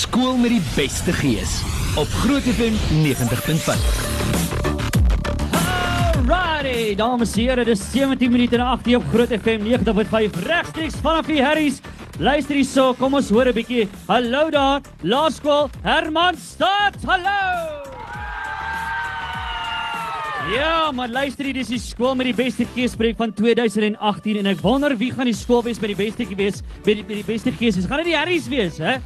Skool 0.00 0.38
met 0.40 0.54
die 0.54 0.62
beste 0.72 1.12
gees 1.12 1.58
op 2.00 2.08
Groot 2.22 2.46
FM 2.48 2.76
90.5. 3.04 3.74
Alrighty, 6.24 6.94
dames 6.96 7.34
en 7.34 7.42
here, 7.42 7.66
dis 7.68 7.82
17 7.92 8.32
minute 8.32 8.56
na 8.56 8.70
8 8.78 8.94
op 8.96 9.04
Groot 9.12 9.34
FM 9.34 9.66
90.5 9.66 10.40
regstreeks 10.46 10.96
vanaf 11.04 11.28
die 11.28 11.42
Harris. 11.44 11.82
Luister 12.16 12.56
hierso, 12.56 12.94
kom 12.96 13.18
ons 13.18 13.28
hoor 13.28 13.52
'n 13.52 13.54
bietjie. 13.60 13.88
Hallo 14.08 14.48
daar, 14.50 14.80
Laerskool 15.02 15.68
Hermanstad. 15.82 16.96
Hallo. 17.04 17.84
Ja, 20.54 20.90
maar 20.92 21.08
luister 21.08 21.52
dis 21.52 21.68
die 21.68 21.78
skool 21.78 22.14
met 22.14 22.26
die 22.26 22.34
beste 22.34 22.64
geespreek 22.74 23.16
van 23.16 23.32
2018 23.32 24.36
en 24.36 24.46
ek 24.46 24.60
wonder 24.64 24.96
wie 24.96 25.12
gaan 25.12 25.28
die 25.28 25.36
skool 25.36 25.62
wees 25.62 25.78
met 25.78 25.92
die 25.92 26.04
beste 26.06 26.24
gees, 26.24 26.62
met 26.84 26.96
die, 26.96 27.04
met 27.04 27.16
die 27.20 27.24
beste 27.24 27.52
gees. 27.52 27.76
Gaan 27.84 28.00
dit 28.00 28.06
die 28.06 28.16
Harris 28.16 28.48
wees, 28.48 28.78
hè? 28.78 28.96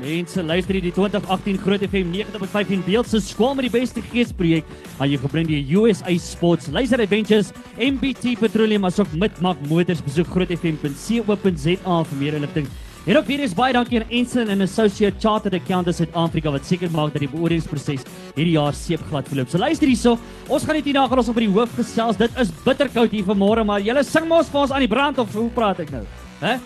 Mense, 0.00 0.42
luister 0.42 0.74
hier 0.78 0.86
die 0.88 0.92
2018 0.96 1.58
Groot 1.60 1.82
FM 1.84 2.12
90.5 2.14 2.70
en 2.72 2.84
beeld 2.86 3.08
se 3.10 3.20
skool 3.20 3.52
met 3.58 3.66
die 3.68 3.72
beste 3.74 4.00
geespreek 4.10 4.68
aan 4.98 5.10
jou 5.12 5.18
gebring 5.26 5.48
die 5.50 5.60
USA 5.76 6.14
Sports 6.24 6.70
Laser 6.72 7.02
Adventures 7.04 7.50
MBT 7.76 8.38
Petroleum 8.40 8.86
asook 8.88 9.12
Midmark 9.12 9.60
Motors 9.68 10.00
besoek 10.04 10.30
grootfm.co.za 10.32 11.98
vir 12.10 12.22
meer 12.22 12.38
inligting. 12.40 12.70
En 13.08 13.16
ook 13.16 13.28
weer 13.28 13.40
is 13.44 13.54
baie 13.56 13.72
dankie 13.72 14.00
aan 14.00 14.10
Ensign 14.12 14.50
and 14.52 14.64
Associate 14.64 15.16
Chartered 15.20 15.56
Accountants 15.56 16.00
Suid-Afrika 16.00 16.52
wat 16.52 16.68
seker 16.68 16.90
maak 16.92 17.14
dat 17.14 17.24
die 17.24 17.30
beoordelingsproses 17.32 18.04
hierdie 18.36 18.56
jaar 18.56 18.76
seepglad 18.76 19.28
verloop. 19.28 19.52
So 19.52 19.60
luister 19.60 19.88
hierso, 19.88 20.18
ons 20.48 20.64
gaan 20.68 20.76
net 20.80 20.88
hier 20.88 20.96
na 20.96 21.06
gaan 21.08 21.20
ons 21.22 21.32
op 21.32 21.36
by 21.36 21.46
die 21.46 21.54
hoof 21.54 21.72
gesels. 21.76 22.20
Dit 22.20 22.36
is 22.40 22.52
bitterkoud 22.64 23.12
hier 23.16 23.24
vanmôre, 23.28 23.64
maar 23.68 23.84
julle 23.84 24.04
sing 24.04 24.28
mos 24.28 24.52
vir 24.52 24.64
ons 24.64 24.76
aan 24.76 24.84
die 24.84 24.92
brand 24.92 25.20
of 25.20 25.32
hoe 25.36 25.48
praat 25.56 25.80
ek 25.84 25.92
nou? 25.96 26.04
Hè? 26.44 26.58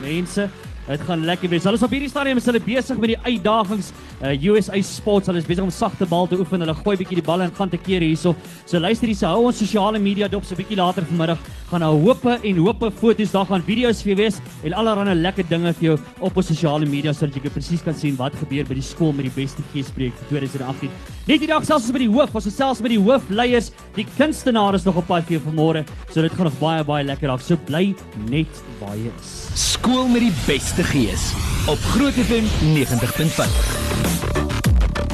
Mense, 0.00 0.48
dit 0.86 1.00
gaan 1.08 1.24
lekker 1.24 1.50
wees. 1.50 1.64
Hulle 1.66 1.78
is 1.78 1.84
op 1.86 1.94
hierdie 1.94 2.10
stadium 2.10 2.40
is 2.40 2.46
hulle 2.48 2.62
besig 2.62 2.98
met 3.02 3.14
die 3.14 3.20
uitdagings. 3.24 3.92
Uh, 4.22 4.32
USA 4.48 4.80
Sports, 4.80 5.28
hulle 5.28 5.42
is 5.42 5.48
besig 5.48 5.64
om 5.64 5.70
sagte 5.70 6.06
bal 6.08 6.28
te 6.30 6.38
oefen. 6.40 6.62
Hulle 6.64 6.74
gooi 6.78 6.96
bietjie 6.96 7.18
die 7.20 7.26
bal 7.26 7.44
en 7.44 7.52
gaan 7.56 7.72
te 7.72 7.80
keer 7.80 8.04
hierso. 8.04 8.32
So 8.64 8.80
luister 8.80 9.10
hierse, 9.10 9.26
hou 9.28 9.50
ons 9.50 9.60
sosiale 9.60 10.00
media 10.00 10.28
dop 10.32 10.46
so 10.48 10.56
bietjie 10.56 10.78
later 10.80 11.04
vanmiddag. 11.10 11.42
Gaan 11.70 11.82
nou 11.82 11.92
hope 12.04 12.36
en 12.36 12.60
hope 12.62 12.90
foto's 13.00 13.34
daar 13.34 13.48
gaan 13.50 13.64
video's 13.66 14.00
vir 14.06 14.16
wees 14.20 14.38
en 14.64 14.76
allerlei 14.78 15.16
lekker 15.18 15.48
dinge 15.50 15.72
vir 15.80 15.88
jou 15.88 15.96
op 16.24 16.36
ons 16.38 16.48
sosiale 16.52 16.86
media 16.86 17.12
sodat 17.16 17.36
jy 17.36 17.50
presies 17.50 17.82
kan 17.84 17.96
sien 17.96 18.16
wat 18.20 18.36
gebeur 18.40 18.68
by 18.68 18.78
die 18.78 18.86
skool 18.86 19.12
met 19.16 19.28
die 19.28 19.34
beste 19.34 19.64
geespreek 19.72 20.14
vir 20.20 20.30
2018. 20.30 20.92
Net 21.26 21.40
hierdie 21.40 21.50
dag 21.50 21.66
selfs 21.66 21.88
ons 21.88 21.96
by 21.96 22.04
die 22.04 22.10
hoof, 22.12 22.34
ons 22.38 22.46
is 22.46 22.56
selfs 22.56 22.82
by 22.84 22.92
die 22.92 23.00
hoofleiers, 23.02 23.72
die 23.98 24.06
kunstenaars 24.14 24.86
nog 24.86 25.00
op 25.02 25.10
pad 25.10 25.26
vir 25.26 25.42
vanmôre. 25.42 25.82
So 26.12 26.22
dit 26.22 26.32
gaan 26.38 26.48
nog 26.48 26.60
baie 26.62 26.86
baie 26.86 27.04
lekker 27.08 27.34
af. 27.34 27.42
So 27.42 27.58
bly 27.68 27.90
net 28.30 28.62
waar 28.80 28.94
jy 28.94 29.10
is. 29.10 29.34
Skool 29.58 30.06
met 30.12 30.22
die 30.24 30.34
beste 30.46 30.86
gees 30.94 31.32
op 31.66 31.82
Groot 31.92 32.14
FM 32.28 32.46
90.5. 32.78 34.15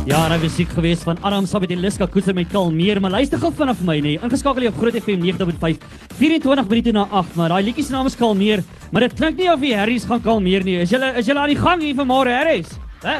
Ja, 0.03 0.25
nou 0.27 0.35
was 0.43 0.57
ek 0.59 0.73
gewees 0.75 1.05
van 1.07 1.19
Adam 1.23 1.45
Sabit 1.47 1.71
en 1.71 1.79
Liska 1.79 2.09
Koetse 2.11 2.33
met 2.35 2.49
Kalmeer, 2.51 2.99
maar 2.99 3.13
luister 3.15 3.39
gou 3.39 3.53
vanaf 3.55 3.85
my 3.87 4.01
nê. 4.03 4.17
Ingeskakel 4.19 4.65
hier 4.65 4.73
op 4.73 4.81
Groot 4.81 4.97
FM 4.99 5.23
90.5. 5.23 5.85
24 6.19 6.67
minute 6.73 6.95
na 6.97 7.05
8, 7.21 7.37
maar 7.39 7.53
daai 7.55 7.69
liedjie 7.69 7.85
se 7.87 7.95
naam 7.95 8.11
is 8.11 8.17
Kalmeer, 8.19 8.65
maar 8.91 9.07
dit 9.07 9.15
klink 9.21 9.39
nie 9.39 9.47
of 9.53 9.63
die 9.63 9.71
Harrys 9.79 10.09
gaan 10.11 10.25
kalmeer 10.25 10.67
nie. 10.67 10.81
Is 10.83 10.91
julle 10.91 11.13
is 11.21 11.31
julle 11.31 11.45
aan 11.45 11.55
die 11.55 11.61
gang 11.61 11.85
hier 11.87 11.95
vanmôre, 12.01 12.35
Harrys? 12.35 12.75
Hè? 13.05 13.15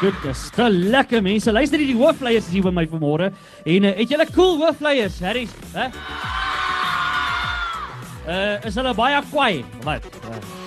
Goed, 0.00 0.18
dis 0.26 0.42
te 0.58 0.66
lekker 0.72 1.22
mense. 1.22 1.54
Luister 1.54 1.78
hier 1.78 1.94
die 1.94 2.00
hoofleiers 2.00 2.50
is 2.50 2.58
hier 2.58 2.66
by 2.66 2.74
my 2.74 2.86
vanmôre. 2.90 3.30
En 3.62 3.86
uh, 3.86 3.94
het 4.00 4.10
julle 4.10 4.26
cool 4.34 4.58
hoofleiers, 4.64 5.22
Harrys? 5.22 5.54
Hè? 5.78 5.88
Uh, 8.26 8.66
is 8.66 8.74
hulle 8.74 8.98
baie 8.98 9.22
kwaai? 9.30 9.62
Wat? 9.86 10.10
Uh, 10.26 10.63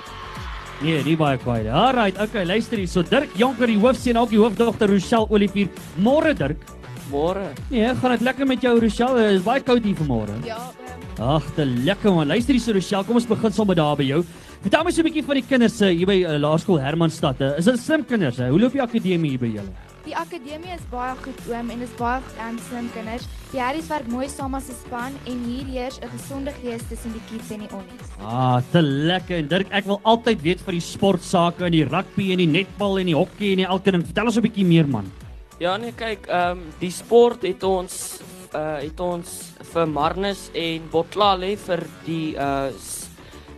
Nee, 0.77 1.01
nie 1.03 1.15
baie 1.17 1.37
kwaai 1.41 1.63
nie. 1.65 1.71
Alright, 1.73 2.19
okay, 2.21 2.43
luister 2.45 2.77
hier. 2.77 2.89
So 2.89 3.01
Dirk 3.01 3.33
Jonker, 3.39 3.69
die 3.69 3.79
hoofseun, 3.81 4.19
ook 4.21 4.29
die 4.29 4.41
hoofdogter 4.41 4.91
Rochelle 4.91 5.25
Olivier. 5.33 5.71
Môre 5.97 6.35
Dirk. 6.37 6.61
Môre. 7.09 7.47
Nee, 7.71 7.87
gaan 7.97 8.13
dit 8.13 8.25
lekker 8.27 8.47
met 8.47 8.61
jou 8.61 8.75
Rochelle? 8.83 9.23
Dit 9.23 9.39
is 9.39 9.45
baie 9.45 9.63
koud 9.65 9.85
hier 9.87 9.97
vanmôre. 9.97 10.35
Ja, 10.45 10.59
um, 10.59 11.07
Ag, 11.37 11.47
te 11.55 11.65
lekker 11.65 12.13
man. 12.13 12.29
Luister 12.29 12.53
hier 12.53 12.61
so 12.61 12.75
Rochelle, 12.77 13.07
kom 13.07 13.17
ons 13.17 13.25
begin 13.25 13.55
sommer 13.55 13.79
daar 13.79 13.97
by 13.97 14.05
jou. 14.05 14.21
Vertel 14.61 14.83
my 14.85 14.91
so 14.91 15.01
'n 15.01 15.09
bietjie 15.09 15.25
van 15.25 15.39
die 15.39 15.47
kinders 15.49 15.81
uh, 15.81 15.89
hier 15.89 16.05
by 16.05 16.19
uh, 16.25 16.37
Laerskool 16.37 16.79
Hermanstad. 16.81 17.41
Uh, 17.41 17.57
is 17.57 17.65
dit 17.65 17.79
slim 17.79 18.05
kinders? 18.05 18.37
Uh? 18.39 18.49
Hoe 18.49 18.59
loop 18.59 18.73
die 18.73 18.81
akademie 18.81 19.33
hier 19.33 19.39
by 19.39 19.49
julle? 19.57 19.86
Die 20.07 20.15
akademie 20.15 20.71
is 20.71 20.83
baie 20.91 21.15
goed 21.23 21.39
oom 21.49 21.71
en 21.73 21.83
is 21.83 21.93
baie 21.99 22.21
um, 22.45 22.57
slim 22.69 22.87
kinders. 22.95 23.25
Die 23.51 23.59
Harris 23.61 23.89
werk 23.91 24.07
mooi 24.11 24.27
saam 24.31 24.55
as 24.55 24.69
'n 24.69 24.77
span 24.79 25.13
en 25.25 25.43
hier 25.43 25.67
heers 25.75 25.99
'n 25.99 26.09
gesonde 26.15 26.51
gees 26.61 26.83
tussen 26.89 27.13
die 27.13 27.23
kids 27.29 27.51
en 27.51 27.59
die 27.65 27.71
onnies. 27.71 28.09
Ah, 28.21 28.61
te 28.71 28.81
lekker. 28.81 29.37
En 29.37 29.47
Dirk, 29.47 29.67
ek 29.71 29.85
wil 29.85 29.99
altyd 30.03 30.41
weet 30.41 30.61
van 30.61 30.73
die 30.73 30.81
sportsake 30.81 31.65
en 31.65 31.71
die 31.71 31.83
rugby 31.85 32.31
en 32.31 32.37
die 32.37 32.47
netbal 32.47 32.99
en 32.99 33.05
die 33.05 33.15
hokkie 33.15 33.51
en 33.51 33.57
die 33.57 33.67
elke 33.67 33.91
ding. 33.91 34.05
Vertel 34.05 34.25
ons 34.25 34.37
'n 34.37 34.41
bietjie 34.41 34.65
meer 34.65 34.87
man. 34.87 35.11
Ja 35.59 35.77
nee, 35.77 35.91
kyk, 35.91 36.27
ehm 36.27 36.51
um, 36.51 36.63
die 36.79 36.91
sport 36.91 37.41
het 37.43 37.63
ons 37.63 38.21
uh 38.53 38.79
het 38.79 38.99
ons 38.99 39.53
vir 39.73 39.87
Marnus 39.87 40.49
en 40.53 40.81
Botlale 40.91 41.57
vir 41.57 41.83
die 42.05 42.35
uh 42.35 42.71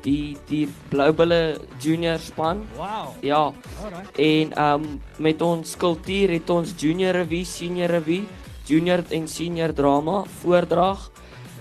die 0.03 0.37
die 0.49 0.67
Bloubulle 0.89 1.59
junior 1.81 2.19
span. 2.19 2.63
Wow. 2.77 3.15
Ja. 3.21 3.51
Alright. 3.83 4.17
En 4.17 4.53
ehm 4.53 4.83
um, 4.83 5.01
met 5.17 5.41
ons 5.41 5.75
kultuur 5.77 6.29
het 6.29 6.49
ons 6.49 6.73
junior 6.77 7.13
revue, 7.13 7.45
senior 7.45 7.89
revue, 7.89 8.23
junior 8.65 9.03
en 9.09 9.27
senior 9.27 9.73
drama, 9.73 10.23
voordrag, 10.41 11.11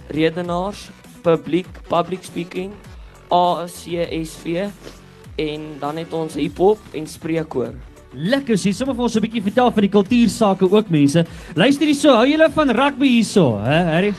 redenaars, 0.09 0.89
publiek, 1.23 1.69
public 1.89 2.25
speaking, 2.25 2.73
ACSV 3.29 4.69
en 5.39 5.69
dan 5.81 5.97
het 5.97 6.13
ons 6.13 6.35
hiphop 6.35 6.79
en 6.93 7.07
spreekkoor. 7.07 7.75
Lekker, 8.17 8.57
sê 8.57 8.73
sommer 8.73 8.97
vir 8.97 9.05
ons 9.05 9.17
'n 9.17 9.21
bietjie 9.21 9.43
vertel 9.43 9.71
van 9.71 9.83
die 9.85 9.93
kultuursake 9.93 10.65
ook 10.65 10.89
mense. 10.91 11.27
Luister 11.55 11.87
hierso, 11.87 12.15
hou 12.17 12.27
julle 12.27 12.51
van 12.51 12.71
rugby 12.71 13.07
hierso, 13.07 13.59
hè, 13.61 13.85
Harry? 13.85 14.15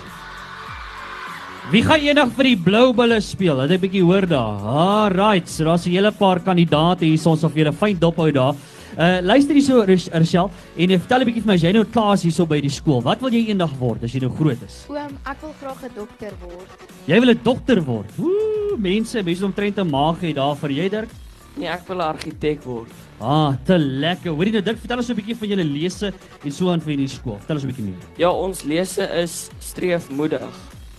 Wie 1.69 1.84
gaan 1.85 2.02
eendag 2.02 2.31
vir 2.34 2.47
die 2.47 2.57
Blou 2.57 2.88
Bulle 2.97 3.19
speel? 3.22 3.53
Laat 3.53 3.69
ek 3.69 3.78
'n 3.78 3.84
bietjie 3.84 4.02
hoor 4.02 4.25
daar. 4.25 4.57
Alright, 4.57 5.47
so 5.47 5.66
daar's 5.66 5.85
'n 5.85 5.91
hele 5.91 6.12
paar 6.12 6.40
kandidaate 6.40 7.06
hier 7.06 7.22
ons 7.28 7.44
of 7.44 7.53
jy 7.53 7.62
'n 7.63 7.74
fyn 7.74 8.00
dop 8.00 8.18
hou 8.18 8.31
daar. 8.31 8.56
Uh 8.97 9.22
luister 9.22 9.53
hierso 9.53 9.85
Rochelle 9.85 10.50
en 10.75 10.90
uh, 10.90 10.97
vertel 10.97 11.19
'n 11.22 11.25
bietjie 11.25 11.44
vir 11.44 11.47
my 11.47 11.53
as 11.53 11.62
jy 11.62 11.72
nou 11.72 11.85
klaar 11.85 12.13
is 12.16 12.24
hierso 12.24 12.47
by 12.47 12.59
die 12.59 12.72
skool. 12.72 13.03
Wat 13.03 13.22
wil 13.22 13.29
jy 13.29 13.50
eendag 13.50 13.69
word 13.78 14.03
as 14.03 14.12
jy 14.12 14.19
nou 14.19 14.31
groot 14.31 14.58
is? 14.66 14.88
Oom, 14.90 15.13
ek 15.24 15.38
wil 15.41 15.53
graag 15.62 15.84
'n 15.84 15.94
dokter 15.94 16.34
word. 16.41 16.69
Jy 17.06 17.19
wil 17.19 17.29
'n 17.29 17.40
dokter 17.44 17.81
word. 17.85 18.09
Ooh, 18.18 18.75
mense, 18.75 19.22
mense 19.22 19.46
omtrent 19.46 19.78
'n 19.78 19.90
maag 19.91 20.22
het 20.22 20.35
daar 20.38 20.56
vir 20.56 20.72
jy 20.72 20.90
Dirk. 20.90 21.09
Nee, 21.56 21.68
ek 21.68 21.88
wil 21.88 21.97
'n 21.97 22.16
argitek 22.18 22.63
word. 22.63 22.90
Ah, 23.22 23.53
te 23.63 23.78
lekker. 23.78 24.34
Hoorie 24.34 24.53
nou 24.53 24.63
Dirk, 24.63 24.79
vertel 24.79 24.97
ons 24.97 25.09
'n 25.09 25.16
bietjie 25.16 25.35
van 25.35 25.47
julle 25.47 25.63
lese 25.63 26.13
en 26.44 26.52
so 26.52 26.72
aan 26.72 26.81
vir 26.81 26.97
die 26.97 27.08
skool. 27.08 27.38
Vertel 27.38 27.58
ons 27.58 27.63
'n 27.63 27.68
bietjie 27.68 27.85
meer. 27.85 28.02
Ja, 28.18 28.31
ons 28.31 28.63
lese 28.63 29.06
is 29.22 29.52
streefmoedig 29.59 30.50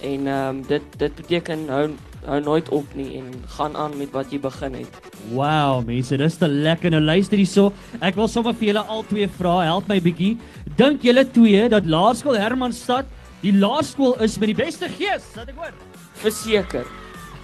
en 0.03 0.27
ehm 0.27 0.49
um, 0.49 0.63
dit 0.67 0.83
dit 0.99 1.15
beteken 1.15 1.69
hou 1.69 1.91
hou 2.27 2.41
nooit 2.41 2.69
op 2.69 2.85
nie 2.95 3.17
en 3.19 3.31
gaan 3.57 3.77
aan 3.77 3.97
met 3.97 4.11
wat 4.13 4.31
jy 4.33 4.39
begin 4.41 4.75
het. 4.75 4.99
Wow, 5.33 5.85
mense, 5.87 6.17
dis 6.17 6.37
te 6.37 6.49
lekker. 6.49 6.91
Nou 6.91 7.01
luister 7.03 7.37
hierso. 7.39 7.73
Ek 8.01 8.15
wil 8.15 8.29
sommer 8.29 8.55
vir 8.55 8.67
julle 8.73 8.83
al 8.87 9.05
twee 9.09 9.29
vra. 9.29 9.61
Help 9.65 9.89
my 9.89 10.01
bietjie. 10.01 10.37
Dink 10.77 11.03
julle 11.03 11.25
twee 11.31 11.69
dat 11.69 11.87
Laerskool 11.87 12.37
Hermanstad 12.37 13.07
die 13.41 13.53
laerskool 13.57 14.15
is 14.21 14.39
met 14.39 14.49
die 14.53 14.55
beste 14.65 14.89
gees? 14.89 15.25
Dat 15.35 15.49
ek 15.49 15.57
hoor. 15.57 15.73
Verseker, 16.21 16.85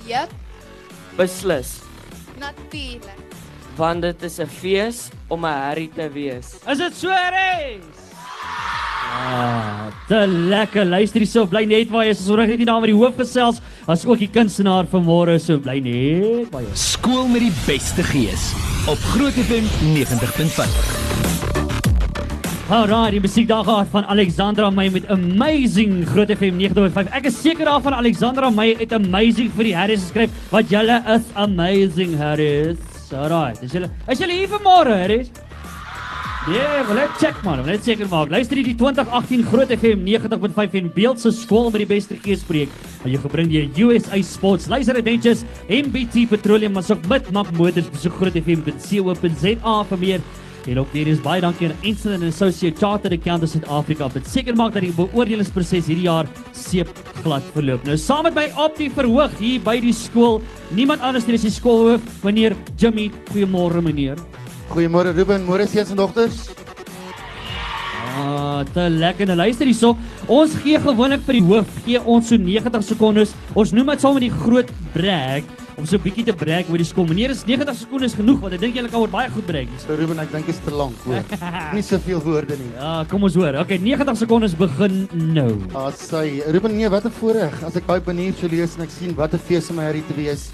Jep, 0.07 0.31
beslis, 1.17 1.81
natuurlik. 2.39 3.17
want 3.77 4.03
dit 4.03 4.23
is 4.23 4.39
'n 4.41 4.47
fees 4.47 5.09
om 5.29 5.45
'n 5.45 5.53
herrie 5.53 5.89
te 5.89 6.09
wees. 6.13 6.59
Is 6.69 6.79
dit 6.79 6.95
so, 6.95 7.09
Reis? 7.09 7.85
Ah, 9.17 9.89
te 10.09 10.27
lekker. 10.27 10.85
Luister 10.85 11.23
hierso. 11.25 11.47
Bly 11.49 11.65
net 11.71 11.91
waar 11.93 12.05
jy 12.05 12.13
is. 12.13 12.21
Ons 12.25 12.29
hoor 12.33 12.45
net 12.45 12.61
die 12.61 12.69
naam 12.69 12.83
van 12.85 12.91
die 12.93 12.99
hoofgesels, 12.99 13.63
as 13.89 14.05
ook 14.09 14.21
die 14.21 14.31
kunstenaar 14.33 14.89
van 14.93 15.07
môre. 15.07 15.39
So 15.43 15.59
bly 15.63 15.79
net 15.85 16.53
waar 16.53 16.67
jy 16.67 16.73
is. 16.75 16.85
Skool 16.97 17.27
met 17.33 17.47
die 17.47 17.55
beste 17.65 18.05
gees 18.13 18.51
op 18.91 19.01
Groot 19.15 19.37
FM 19.47 19.67
90.5. 19.97 21.25
Alraai, 22.67 23.13
die 23.15 23.23
musiek 23.23 23.47
daar 23.47 23.63
gehad 23.63 23.87
van 23.93 24.09
Alexandra 24.11 24.71
May 24.75 24.89
met 24.91 25.07
Amazing 25.15 26.01
Groot 26.11 26.33
FM 26.35 26.59
90.5. 26.59 27.13
Ek 27.15 27.29
is 27.31 27.39
seker 27.39 27.69
daarvan 27.71 27.95
Alexandra 27.95 28.51
May 28.51 28.73
het 28.81 28.93
Amazing 28.97 29.53
vir 29.55 29.69
die 29.71 29.75
Harris 29.77 30.03
geskryf 30.09 30.35
wat 30.51 30.71
julle 30.75 30.99
is 31.15 31.31
amazing 31.39 32.17
Harris. 32.19 32.83
Alraai, 33.15 33.55
dis 33.61 33.77
julle. 33.79 33.87
Is 34.11 34.19
julle 34.19 34.35
hier 34.35 34.51
vanmôre 34.51 34.99
Harris? 34.99 35.31
Ja, 36.47 36.55
yeah, 36.55 36.87
wel 36.87 36.95
net 36.95 37.17
check 37.19 37.41
man, 37.43 37.59
net 37.67 37.83
seker 37.83 38.07
maak. 38.07 38.31
Luister 38.31 38.55
hier 38.55 38.69
die 38.69 38.77
2018 38.79 39.41
Groot 39.49 39.73
FM 39.75 40.05
90.5 40.07 40.77
en 40.79 40.93
beeld 40.95 41.19
se 41.19 41.33
skool 41.35 41.73
met 41.75 41.83
die 41.83 41.89
beste 41.91 42.15
geespreek. 42.23 42.71
En 43.03 43.11
jy 43.11 43.19
gebring 43.19 43.51
die 43.51 43.83
USA 43.83 44.21
Sports 44.23 44.69
Laser 44.71 44.95
Adventures 44.95 45.43
MBT 45.67 46.29
Petroleum 46.31 46.79
maar 46.79 46.87
ook 46.87 47.09
met 47.11 47.33
Map 47.35 47.51
Motors 47.59 47.91
besoek 47.91 48.15
grootfm.co.za 48.21 49.75
vir 49.91 50.03
meer 50.05 50.23
En 50.71 50.79
ook 50.79 50.95
weer 50.95 51.11
is 51.11 51.19
baie 51.23 51.43
dankie 51.43 51.69
aan 51.69 52.15
and 52.15 52.31
Associate 52.31 52.79
Chartered 52.79 53.19
Accountants 53.19 53.53
Suid-Afrika 53.53 54.09
wat 54.15 54.31
seker 54.31 54.55
maak 54.55 54.73
dat 54.75 54.83
die 54.83 54.95
beoordelingsproses 54.95 55.87
hierdie 55.91 56.07
jaar 56.07 56.31
seep 56.55 56.91
glad 57.25 57.43
verloop. 57.55 57.83
Nou 57.87 57.99
saam 57.99 58.23
met 58.27 58.35
my 58.35 58.49
op 58.55 58.79
die 58.79 58.91
verhoog 58.91 59.35
hier 59.39 59.61
by 59.67 59.81
die 59.83 59.95
skool, 59.95 60.43
niemand 60.71 61.03
anders 61.03 61.27
nie 61.27 61.39
as 61.39 61.47
die 61.47 61.55
skoolhoof, 61.55 62.03
meneer 62.23 62.55
Jimmy. 62.79 63.11
Goeiemôre 63.33 63.83
meneer. 63.83 64.19
Goeiemôre 64.71 65.13
Ruben, 65.15 65.45
môre 65.47 65.67
seuns 65.67 65.91
en 65.91 65.97
dogters. 65.97 66.49
Ah, 68.17 68.65
te 68.73 68.89
lekker. 68.89 69.29
Nou 69.29 69.37
luister 69.37 69.69
hierso. 69.69 69.93
Ons 70.33 70.57
gee 70.63 70.79
gewoonlik 70.81 71.23
vir 71.27 71.39
die 71.39 71.45
hoof 71.45 71.77
gee 71.85 72.01
ons 72.01 72.33
so 72.33 72.41
90 72.41 72.83
sekondes. 72.95 73.35
Ons 73.55 73.75
noem 73.77 73.93
dit 73.93 74.03
saam 74.03 74.17
met 74.17 74.25
die 74.27 74.33
groot 74.33 74.73
brag 74.95 75.45
om 75.77 75.85
so 75.85 75.97
'n 75.97 76.03
bietjie 76.03 76.25
te 76.25 76.33
brag 76.33 76.71
oor 76.71 76.79
die 76.79 76.89
skool. 76.89 77.07
Meneer, 77.07 77.31
is 77.31 77.45
90 77.45 77.77
sekondes 77.77 78.15
genoeg 78.15 78.41
want 78.41 78.55
ek 78.55 78.61
dink 78.61 78.75
julle 78.75 78.89
kan 78.89 79.01
oor 79.01 79.13
baie 79.13 79.29
goed 79.31 79.47
hier. 79.47 79.69
So 79.79 79.95
Ruben, 79.95 80.19
ek 80.19 80.33
dink 80.33 80.47
dit 80.47 80.55
is 80.55 80.61
te 80.65 80.71
lank 80.71 80.97
hoor. 81.05 81.23
Nie 81.77 81.83
soveel 81.83 82.23
woorde 82.23 82.57
nie. 82.57 82.73
Ja, 82.75 83.05
kom 83.05 83.23
ons 83.23 83.35
hoor. 83.35 83.55
Okay, 83.61 83.79
90 83.79 84.17
sekondes 84.17 84.57
begin 84.57 85.09
nou. 85.13 85.53
Ah, 85.75 85.93
sy 85.93 86.43
Ruben, 86.49 86.77
nee, 86.77 86.89
wat 86.89 87.05
'n 87.05 87.11
voorreg 87.11 87.63
as 87.63 87.77
ek 87.77 87.87
daai 87.87 88.01
banier 88.01 88.33
so 88.41 88.49
lees 88.49 88.77
en 88.77 88.83
ek 88.83 88.91
sien 88.91 89.15
wat 89.15 89.35
'n 89.35 89.39
fees 89.39 89.71
om 89.71 89.79
hierdie 89.79 90.07
te 90.09 90.15
wees. 90.17 90.51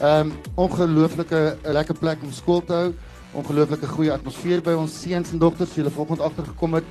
Ehm 0.00 0.30
um, 0.30 0.32
ongelooflike 0.56 1.56
lekker 1.64 1.94
plek 1.94 2.22
om 2.22 2.32
skool 2.32 2.62
te 2.64 2.72
hou. 2.72 2.94
Ongelooflike 3.30 3.86
goeie 3.86 4.10
atmosfeer 4.10 4.58
by 4.66 4.72
ons 4.74 4.94
seuns 5.04 5.30
en 5.30 5.38
dogters. 5.38 5.76
Julle 5.78 5.90
vanoggend 5.94 6.22
agtergekom 6.26 6.74
het. 6.80 6.86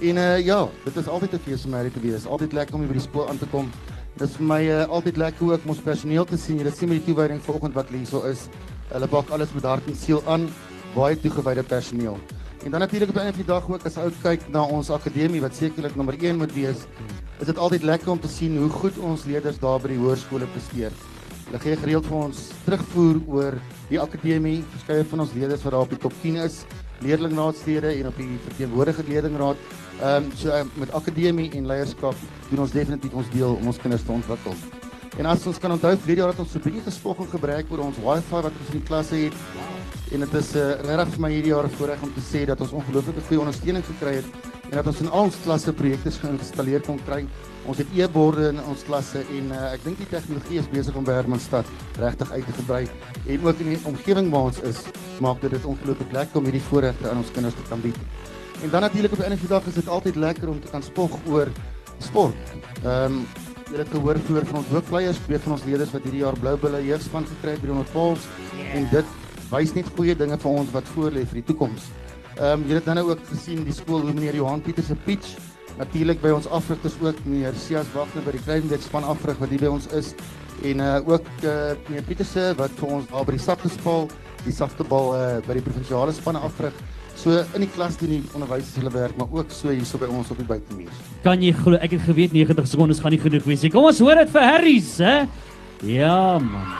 En 0.00 0.16
uh 0.16 0.38
ja, 0.40 0.68
dit 0.84 0.96
is 0.96 1.08
altyd 1.08 1.34
'n 1.34 1.42
fees 1.44 1.64
om 1.64 1.74
hierdie 1.74 1.92
te 1.92 2.00
wees. 2.00 2.26
Altyd 2.26 2.52
lekker 2.52 2.74
om 2.74 2.80
hier 2.80 2.88
by 2.88 2.96
die 2.96 3.08
skool 3.08 3.28
aan 3.28 3.38
te 3.38 3.46
kom. 3.46 3.70
Dit 4.16 4.28
is 4.28 4.36
vir 4.36 4.46
my 4.46 4.62
uh, 4.64 4.88
altyd 4.88 5.16
lekker 5.16 5.52
ook 5.52 5.64
om 5.64 5.70
ons 5.70 5.84
personeel 5.84 6.24
te 6.24 6.36
sien. 6.36 6.56
Julle 6.56 6.72
sien 6.72 6.88
met 6.88 7.04
die 7.04 7.12
toewyding 7.12 7.40
vanoggend 7.40 7.74
wat 7.74 7.88
hierso 7.88 8.24
is. 8.24 8.48
Hulle 8.88 9.06
bak 9.06 9.30
alles 9.30 9.52
met 9.52 9.64
hart 9.64 9.86
en 9.86 9.96
siel 9.96 10.22
aan. 10.26 10.48
Baie 10.94 11.20
toegewyde 11.20 11.62
personeel. 11.62 12.18
En 12.64 12.70
dan 12.70 12.80
natuurlik 12.80 13.08
op 13.08 13.16
'n 13.16 13.20
van 13.20 13.32
die 13.32 13.44
dag 13.44 13.68
ook 13.68 13.84
as 13.84 13.96
ou 13.96 14.10
kyk 14.22 14.48
na 14.48 14.62
ons 14.64 14.90
akademie 14.90 15.40
wat 15.40 15.54
sekerlik 15.54 15.96
nommer 15.96 16.14
1 16.14 16.36
moet 16.36 16.54
wees, 16.54 16.86
is 17.40 17.46
dit 17.46 17.58
altyd 17.58 17.82
lekker 17.82 18.10
om 18.10 18.20
te 18.20 18.28
sien 18.28 18.56
hoe 18.56 18.68
goed 18.68 18.98
ons 18.98 19.24
leerders 19.24 19.58
daar 19.58 19.80
by 19.80 19.88
die 19.88 19.98
hoërskole 19.98 20.46
presteer. 20.46 20.92
Hulle 21.46 21.60
gee 21.62 21.76
gereeld 21.76 22.06
vir 22.06 22.16
ons 22.16 22.40
terugvoer 22.64 23.18
oor 23.28 23.56
die 23.88 24.00
akademie, 24.00 24.62
verskeie 24.76 25.04
van 25.10 25.24
ons 25.24 25.34
leerders 25.36 25.64
wat 25.66 25.74
daar 25.74 25.86
op 25.86 25.90
die 25.92 26.00
top 26.00 26.14
10 26.22 26.38
is, 26.44 26.62
leerlingraadslede 27.02 27.90
en 27.98 28.10
op 28.12 28.20
die 28.20 28.38
verteenwoordigende 28.46 29.12
leerlingraad. 29.12 29.66
Ehm 30.00 30.24
um, 30.24 30.30
so 30.38 30.48
uh, 30.48 30.62
met 30.80 30.94
akademie 30.98 31.50
en 31.58 31.66
leierskap 31.66 32.16
doen 32.50 32.64
ons 32.64 32.72
definitief 32.72 33.12
ons 33.12 33.28
deel 33.34 33.54
om 33.54 33.66
ons 33.66 33.82
kinders 33.82 34.06
te 34.06 34.14
ontwikkel. 34.14 34.56
En 35.20 35.28
as 35.28 35.44
ons 35.46 35.58
kan 35.60 35.74
onthou, 35.74 35.92
verlede 35.96 36.22
jaar 36.22 36.32
het 36.32 36.40
ons 36.40 36.52
so 36.52 36.58
'n 36.58 36.62
bietjie 36.64 36.86
gespog 36.86 37.18
en 37.20 37.28
gebruik 37.28 37.66
oor 37.70 37.84
ons 37.90 37.98
wifi 37.98 38.40
wat 38.48 38.52
ons 38.60 38.72
in 38.72 38.78
die 38.80 38.88
klasse 38.88 39.14
het. 39.14 39.36
En 40.12 40.20
dit 40.20 40.34
is 40.34 40.56
uh, 40.56 40.72
regtig 40.88 41.14
vir 41.14 41.20
my 41.20 41.30
hierdie 41.30 41.52
jaar 41.52 41.66
'n 41.66 41.76
voorreg 41.76 42.02
om 42.02 42.12
te 42.14 42.24
sê 42.32 42.46
dat 42.46 42.60
ons 42.60 42.72
ongelooflike 42.72 43.26
goeie 43.28 43.40
ondersteuning 43.40 43.84
gekry 43.84 44.14
het 44.14 44.61
en 44.72 44.78
dat 44.80 44.86
ons 44.88 45.00
in 45.04 45.10
al 45.12 45.26
ons 45.28 45.34
klasse 45.44 45.72
projekte 45.76 46.10
geïnstalleer 46.16 46.80
kon 46.86 47.00
kry. 47.04 47.26
Ons 47.68 47.82
het 47.82 47.90
e-borde 47.94 48.48
in 48.48 48.60
ons 48.64 48.84
klasse 48.88 49.20
en 49.20 49.50
uh, 49.52 49.66
ek 49.74 49.84
dink 49.84 50.00
die 50.00 50.08
tegnologie 50.08 50.62
is 50.62 50.70
besig 50.72 50.96
om 50.96 51.04
by 51.04 51.12
Hermanstad 51.18 51.68
regtig 52.00 52.32
uit 52.32 52.48
te 52.56 52.64
brei 52.66 52.80
en 52.86 53.44
ook 53.44 53.60
in 53.62 53.74
die 53.74 53.78
omgewing 53.90 54.32
waar 54.32 54.48
ons 54.48 54.62
is, 54.64 54.80
maak 55.20 55.44
dit 55.44 55.52
dit 55.52 55.68
ongelooflik 55.68 56.16
lekker 56.16 56.40
om 56.40 56.48
hierdie 56.48 56.64
voorregte 56.70 57.10
aan 57.10 57.20
ons 57.20 57.34
kinders 57.36 57.58
te 57.60 57.68
kan 57.68 57.84
bied. 57.84 58.00
En 58.64 58.72
dan 58.72 58.86
natuurlik 58.88 59.12
op 59.12 59.20
'n 59.20 59.28
enige 59.28 59.52
dag 59.52 59.66
is 59.68 59.74
dit 59.74 59.88
altyd 59.88 60.16
lekker 60.16 60.48
om 60.48 60.60
te 60.60 60.72
kan 60.72 60.82
spog 60.82 61.20
oor 61.28 61.48
sport. 61.98 62.36
Ehm 62.82 63.12
um, 63.12 63.26
jy 63.72 63.78
het 63.78 63.92
gehoor 63.92 64.18
vroeër 64.18 64.46
van 64.46 64.58
ons 64.58 64.68
hoofvleiers, 64.68 65.20
twee 65.24 65.38
van 65.38 65.52
ons 65.52 65.64
leerders 65.64 65.92
wat 65.92 66.02
hierdie 66.02 66.20
jaar 66.20 66.38
Blou 66.38 66.56
Bulle 66.56 66.84
jeugspan 66.84 67.26
gekry 67.26 67.50
het 67.50 67.60
by 67.60 67.66
die 67.66 67.74
Noordpools 67.74 68.24
yeah. 68.56 68.76
en 68.76 68.88
dit 68.90 69.04
wys 69.50 69.74
net 69.74 69.88
goeie 69.96 70.16
dinge 70.16 70.38
vir 70.38 70.50
ons 70.50 70.70
wat 70.72 70.88
voor 70.94 71.10
lê 71.10 71.24
vir 71.28 71.40
die 71.40 71.48
toekoms. 71.52 71.92
Ehm 72.38 72.62
um, 72.62 72.68
jy 72.68 72.78
het 72.78 72.86
nou 72.88 73.10
ook 73.10 73.24
gesien 73.28 73.64
die 73.66 73.74
skool 73.76 74.06
hoe 74.06 74.12
meneer 74.12 74.34
Johan 74.38 74.62
Pieter 74.64 74.84
se 74.84 74.94
pitch 75.04 75.34
natuurlik 75.76 76.20
by 76.22 76.30
ons 76.32 76.48
afrigters 76.48 76.94
ook 77.00 77.18
meneer 77.24 77.56
Sias 77.60 77.88
Wagner 77.92 78.24
by 78.24 78.32
die 78.36 78.40
Kleinwet 78.44 78.84
span 78.84 79.04
afrig 79.04 79.36
wat 79.40 79.52
hier 79.52 79.60
by 79.60 79.72
ons 79.72 79.88
is 79.96 80.14
en 80.64 80.80
uh 80.80 80.96
ook 81.04 81.28
uh 81.44 81.74
meneer 81.88 82.06
Pieterse 82.08 82.46
wat 82.56 82.72
vir 82.80 82.96
ons 82.96 83.10
daar 83.10 83.28
by 83.28 83.36
die 83.36 83.44
saktebal 83.44 84.08
die 84.46 84.56
saktebal 84.56 85.12
uh 85.18 85.38
by 85.46 85.58
die 85.58 85.64
provinsiale 85.66 86.14
spanne 86.16 86.40
afrig. 86.40 86.76
So 87.20 87.42
in 87.54 87.66
die 87.66 87.70
klas 87.74 87.98
doen 88.00 88.14
die 88.14 88.22
onderwysers 88.32 88.78
hulle 88.80 88.90
werk, 88.94 89.16
maar 89.20 89.28
ook 89.30 89.52
so 89.52 89.68
hierso 89.68 90.00
by 90.00 90.08
ons 90.08 90.32
op 90.32 90.40
die 90.40 90.48
buitemuur. 90.48 90.92
Kan 91.26 91.44
jy 91.44 91.52
glo 91.52 91.76
ek 91.76 91.98
het 91.98 92.06
geweet 92.08 92.32
90 92.32 92.70
sekondes 92.72 93.02
gaan 93.04 93.12
nie 93.12 93.20
genoeg 93.20 93.44
wees 93.44 93.62
nie. 93.62 93.70
Kom 93.74 93.90
ons 93.90 94.00
hoor 94.00 94.22
dit 94.24 94.32
vir 94.32 94.48
Harrys, 94.48 94.94
hè? 95.04 95.16
Ja 95.84 96.38
man. 96.40 96.72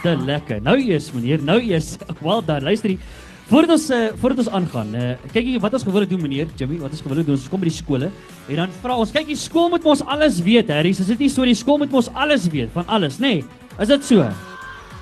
Te 0.00 0.16
lekker. 0.16 0.62
Nou 0.64 0.78
eers 0.80 1.10
meneer, 1.12 1.42
nou 1.44 1.58
eers. 1.60 1.98
Wel 2.24 2.40
dan, 2.48 2.64
luister 2.64 2.94
hier. 2.94 3.28
Voordat 3.50 3.72
ons 3.74 3.84
uh, 3.90 3.96
voordat 4.22 4.44
ons 4.44 4.48
aangaan, 4.54 4.90
uh, 4.94 5.06
kyk 5.34 5.48
jy 5.48 5.58
wat 5.58 5.72
ons 5.74 5.82
gewoonlik 5.82 6.10
doen 6.12 6.20
meneer 6.22 6.50
Jimmy, 6.54 6.76
wat 6.78 6.92
ons 6.94 7.00
gewoonlik 7.02 7.26
doen, 7.26 7.34
ons 7.34 7.48
kom 7.50 7.58
by 7.58 7.66
die 7.66 7.74
skole 7.74 8.06
en 8.06 8.60
dan 8.60 8.76
vra 8.78 8.98
ons, 9.02 9.10
kyk 9.10 9.26
die 9.26 9.38
skool 9.38 9.66
moet 9.72 9.82
mos 9.82 10.04
alles 10.06 10.36
weet, 10.46 10.70
Harrys. 10.70 11.00
Is 11.02 11.10
dit 11.10 11.24
nie 11.24 11.30
so 11.34 11.42
die 11.48 11.56
skool 11.58 11.80
moet 11.82 11.90
mos 11.90 12.06
alles 12.14 12.46
weet 12.52 12.70
van 12.76 12.86
alles, 12.86 13.18
nê? 13.18 13.40
Nee, 13.40 13.80
is 13.82 13.90
dit 13.90 14.06
so? 14.06 14.28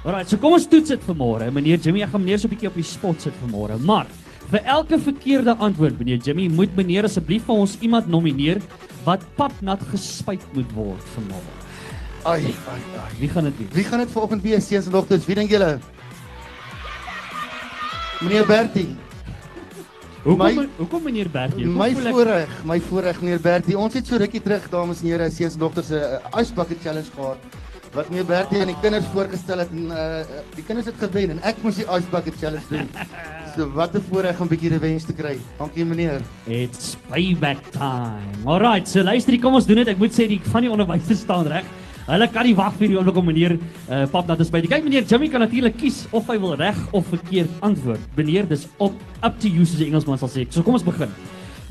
Alraai, 0.00 0.24
so 0.30 0.40
kom 0.40 0.56
ons 0.56 0.64
toets 0.70 0.94
dit 0.94 1.04
vanmôre. 1.10 1.50
Meneer 1.52 1.82
Jimmy, 1.84 2.00
ek 2.06 2.14
gaan 2.14 2.24
meneer 2.24 2.40
so 2.40 2.48
'n 2.48 2.54
bietjie 2.54 2.70
op 2.70 2.80
die 2.80 2.88
spot 2.88 3.20
sit 3.20 3.36
vanmôre. 3.42 3.76
Maar 3.84 4.08
vir 4.48 4.64
elke 4.64 4.96
verkeerde 4.96 5.52
antwoord, 5.60 5.98
meneer 6.00 6.24
Jimmy, 6.24 6.48
moet 6.48 6.72
meneer 6.74 7.04
asseblief 7.04 7.44
vir 7.44 7.54
ons 7.54 7.76
iemand 7.82 8.08
nomineer 8.08 8.62
wat 9.04 9.20
papnat 9.36 9.84
gespuit 9.92 10.40
moet 10.54 10.72
word 10.72 11.04
vanmôre. 11.18 11.52
Ai, 12.24 12.48
ai, 12.48 12.80
ai. 12.96 13.12
Wie 13.20 13.28
gaan 13.28 13.44
dit 13.44 13.58
wees? 13.58 13.74
Wie 13.74 13.84
gaan 13.84 13.98
dit 13.98 14.10
vanoggend 14.10 14.42
wees, 14.42 14.66
seuns 14.66 14.86
en 14.86 14.92
dogters? 14.92 15.26
Wie 15.26 15.34
dink 15.34 15.50
julle? 15.50 15.78
Meneer 18.20 18.46
Bertie. 18.46 18.96
Hoekom 20.22 20.54
My- 20.54 20.68
hoekom 20.76 21.02
meneer 21.02 21.30
Bertie? 21.30 21.64
Hoekom 21.64 21.78
My 21.80 21.92
voel 21.94 22.06
ek- 22.10 22.14
voorreg, 22.14 22.48
my 22.64 22.80
voorreg 22.80 23.20
meneer 23.22 23.40
Bertie. 23.40 23.78
Ons 23.78 23.94
het 23.94 24.06
so 24.06 24.16
rukkie 24.18 24.40
terug, 24.42 24.66
dames 24.70 25.00
en 25.02 25.06
here, 25.12 25.30
seuns 25.30 25.54
en 25.54 25.58
dogters, 25.62 25.90
'n 25.90 25.94
uh, 25.94 26.40
ice 26.40 26.52
bucket 26.54 26.78
challenge 26.82 27.10
gehad 27.14 27.38
wat 27.94 28.08
meneer 28.10 28.24
Bertie 28.26 28.60
aan 28.60 28.66
die 28.66 28.76
kinders 28.82 29.06
voorgestel 29.14 29.58
het 29.58 29.70
en 29.70 29.86
uh, 29.88 30.20
die 30.54 30.64
kinders 30.64 30.86
het 30.86 30.94
gewen 30.98 31.30
en 31.30 31.38
ek 31.42 31.56
moes 31.62 31.76
die 31.76 31.86
ice 31.88 32.08
bucket 32.10 32.34
challenge 32.38 32.66
doen. 32.68 32.88
So 33.56 33.70
wat 33.72 33.94
'n 33.94 34.02
voorreg 34.10 34.38
om 34.40 34.46
'n 34.46 34.48
bietjie 34.48 34.68
revenge 34.70 35.04
te 35.06 35.12
kry. 35.12 35.38
Dankie 35.58 35.84
meneer. 35.84 36.20
It's 36.46 36.96
payback 37.08 37.70
time. 37.70 38.36
Alright, 38.44 38.88
so 38.88 39.02
luister, 39.02 39.32
hier, 39.32 39.40
kom 39.40 39.54
ons 39.54 39.66
doen 39.66 39.76
dit. 39.76 39.88
Ek 39.88 39.98
moet 39.98 40.12
sê 40.12 40.28
die 40.28 40.40
van 40.44 40.60
die 40.62 40.70
onderwysers 40.70 41.20
staan 41.20 41.46
reg. 41.46 41.64
Hulle 42.08 42.28
kan 42.32 42.46
nie 42.48 42.54
wag 42.56 42.76
vir 42.80 42.88
die 42.88 42.96
oomblik 42.96 43.18
om 43.20 43.26
meneer 43.28 43.54
uh, 43.58 44.04
Papnat 44.08 44.40
te 44.40 44.46
spyt. 44.48 44.64
Kyk 44.70 44.86
meneer 44.86 45.04
Jimmy 45.04 45.28
kan 45.28 45.42
natuurlik 45.44 45.76
kies 45.76 46.06
of 46.16 46.28
hy 46.32 46.38
wil 46.40 46.54
reg 46.56 46.78
of 46.96 47.04
verkeerd 47.12 47.52
antwoord. 47.66 48.06
Meneer, 48.16 48.48
dis 48.48 48.64
op 48.80 48.96
up 49.20 49.36
to 49.42 49.50
you 49.52 49.66
soos 49.66 49.82
die 49.82 49.90
Engelsman 49.90 50.20
sal 50.20 50.32
sê. 50.32 50.46
So 50.48 50.64
kom 50.64 50.78
ons 50.78 50.86
begin. 50.86 51.12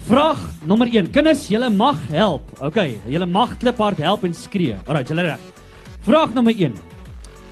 Vraag 0.07 0.39
nommer 0.69 0.88
1. 0.94 1.10
Kinders, 1.16 1.48
julle 1.50 1.72
mag 1.74 1.98
help. 2.13 2.54
Okay, 2.69 3.00
julle 3.10 3.25
mag 3.28 3.57
kliphard 3.60 3.98
help 4.00 4.30
en 4.30 4.38
skree. 4.38 4.78
Alright, 4.86 5.10
julle 5.10 5.25
reg. 5.25 5.50
Vraag 6.06 6.38
nommer 6.38 6.54
1. 6.54 6.78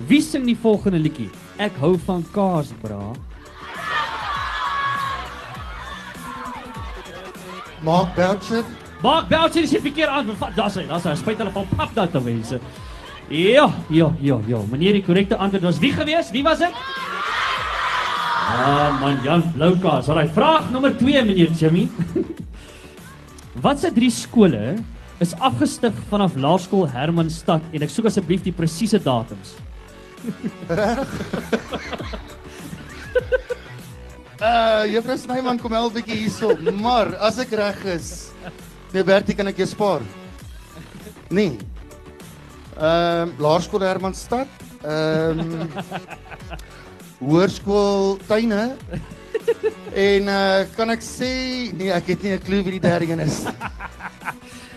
Wie 0.06 0.22
sing 0.22 0.46
die 0.46 0.56
volgende 0.56 1.02
liedjie? 1.02 1.32
Ek 1.58 1.74
hou 1.82 1.96
van 2.06 2.22
kaas, 2.38 2.70
bra. 2.86 3.02
Mark 7.82 8.14
Boucher. 8.16 8.85
Boucher 9.02 9.64
is 9.64 9.74
die 9.76 9.82
verkeerde 9.82 10.12
antwoord. 10.12 10.40
Vat 10.40 10.56
das 10.58 10.78
hy. 10.80 10.86
Das 10.90 11.08
hy. 11.08 11.16
Spyt 11.20 11.42
hulle 11.44 11.54
van 11.56 11.68
pap 11.76 11.96
te 11.96 12.22
mense. 12.24 12.60
Ja, 13.30 13.70
ja, 13.90 14.12
ja, 14.22 14.40
ja. 14.48 14.62
Meneer, 14.70 14.94
die 15.00 15.04
korrekte 15.04 15.38
antwoord 15.38 15.64
was 15.72 15.82
wie 15.82 15.94
gewees? 15.94 16.32
Wie 16.32 16.44
was 16.46 16.60
dit? 16.62 16.82
Ah, 18.46 18.94
man, 19.02 19.18
Jan 19.24 19.44
Bloukas. 19.56 20.10
Alraai, 20.10 20.30
vraag 20.34 20.70
nommer 20.72 20.94
2, 20.98 21.24
meneer 21.26 21.52
Jimmy. 21.58 21.88
Wat 23.66 23.80
se 23.80 23.90
drie 23.92 24.12
skole 24.12 24.76
is 25.24 25.34
afgestig 25.40 25.96
vanaf 26.10 26.36
Laerskool 26.36 26.90
Hermanstad 26.92 27.64
en 27.72 27.86
ek 27.86 27.92
soek 27.94 28.10
asseblief 28.12 28.44
die 28.46 28.54
presiese 28.56 29.00
datums. 29.02 29.56
Uh 34.42 34.84
Juffrou 34.92 35.18
Snyman 35.18 35.60
kom 35.62 35.74
help 35.74 35.96
bietjie 35.96 36.26
hierso. 36.26 36.52
Maar 36.84 37.16
as 37.24 37.40
ek 37.42 37.56
reg 37.58 37.80
is, 37.96 38.10
nee 38.96 39.04
Bertie 39.04 39.36
kan 39.36 39.52
ek 39.52 39.58
jou 39.60 39.68
spaar. 39.68 40.04
Nee. 41.28 41.58
Ehm 42.76 43.34
uh, 43.34 43.40
Laerskool 43.44 43.84
Hermanstad. 43.84 44.48
Ehm 44.84 45.42
um, 45.44 45.68
Hoërskool 47.20 48.18
Tuine. 48.28 48.76
En 49.92 50.32
uh 50.32 50.64
kan 50.78 50.96
ek 50.96 51.04
sê 51.04 51.32
nee, 51.76 51.92
ek 51.92 52.14
het 52.14 52.24
nie 52.24 52.34
'n 52.36 52.46
klou 52.48 52.62
wie 52.64 52.78
die 52.78 52.86
derde 52.88 53.12
een 53.12 53.26
is. 53.28 53.44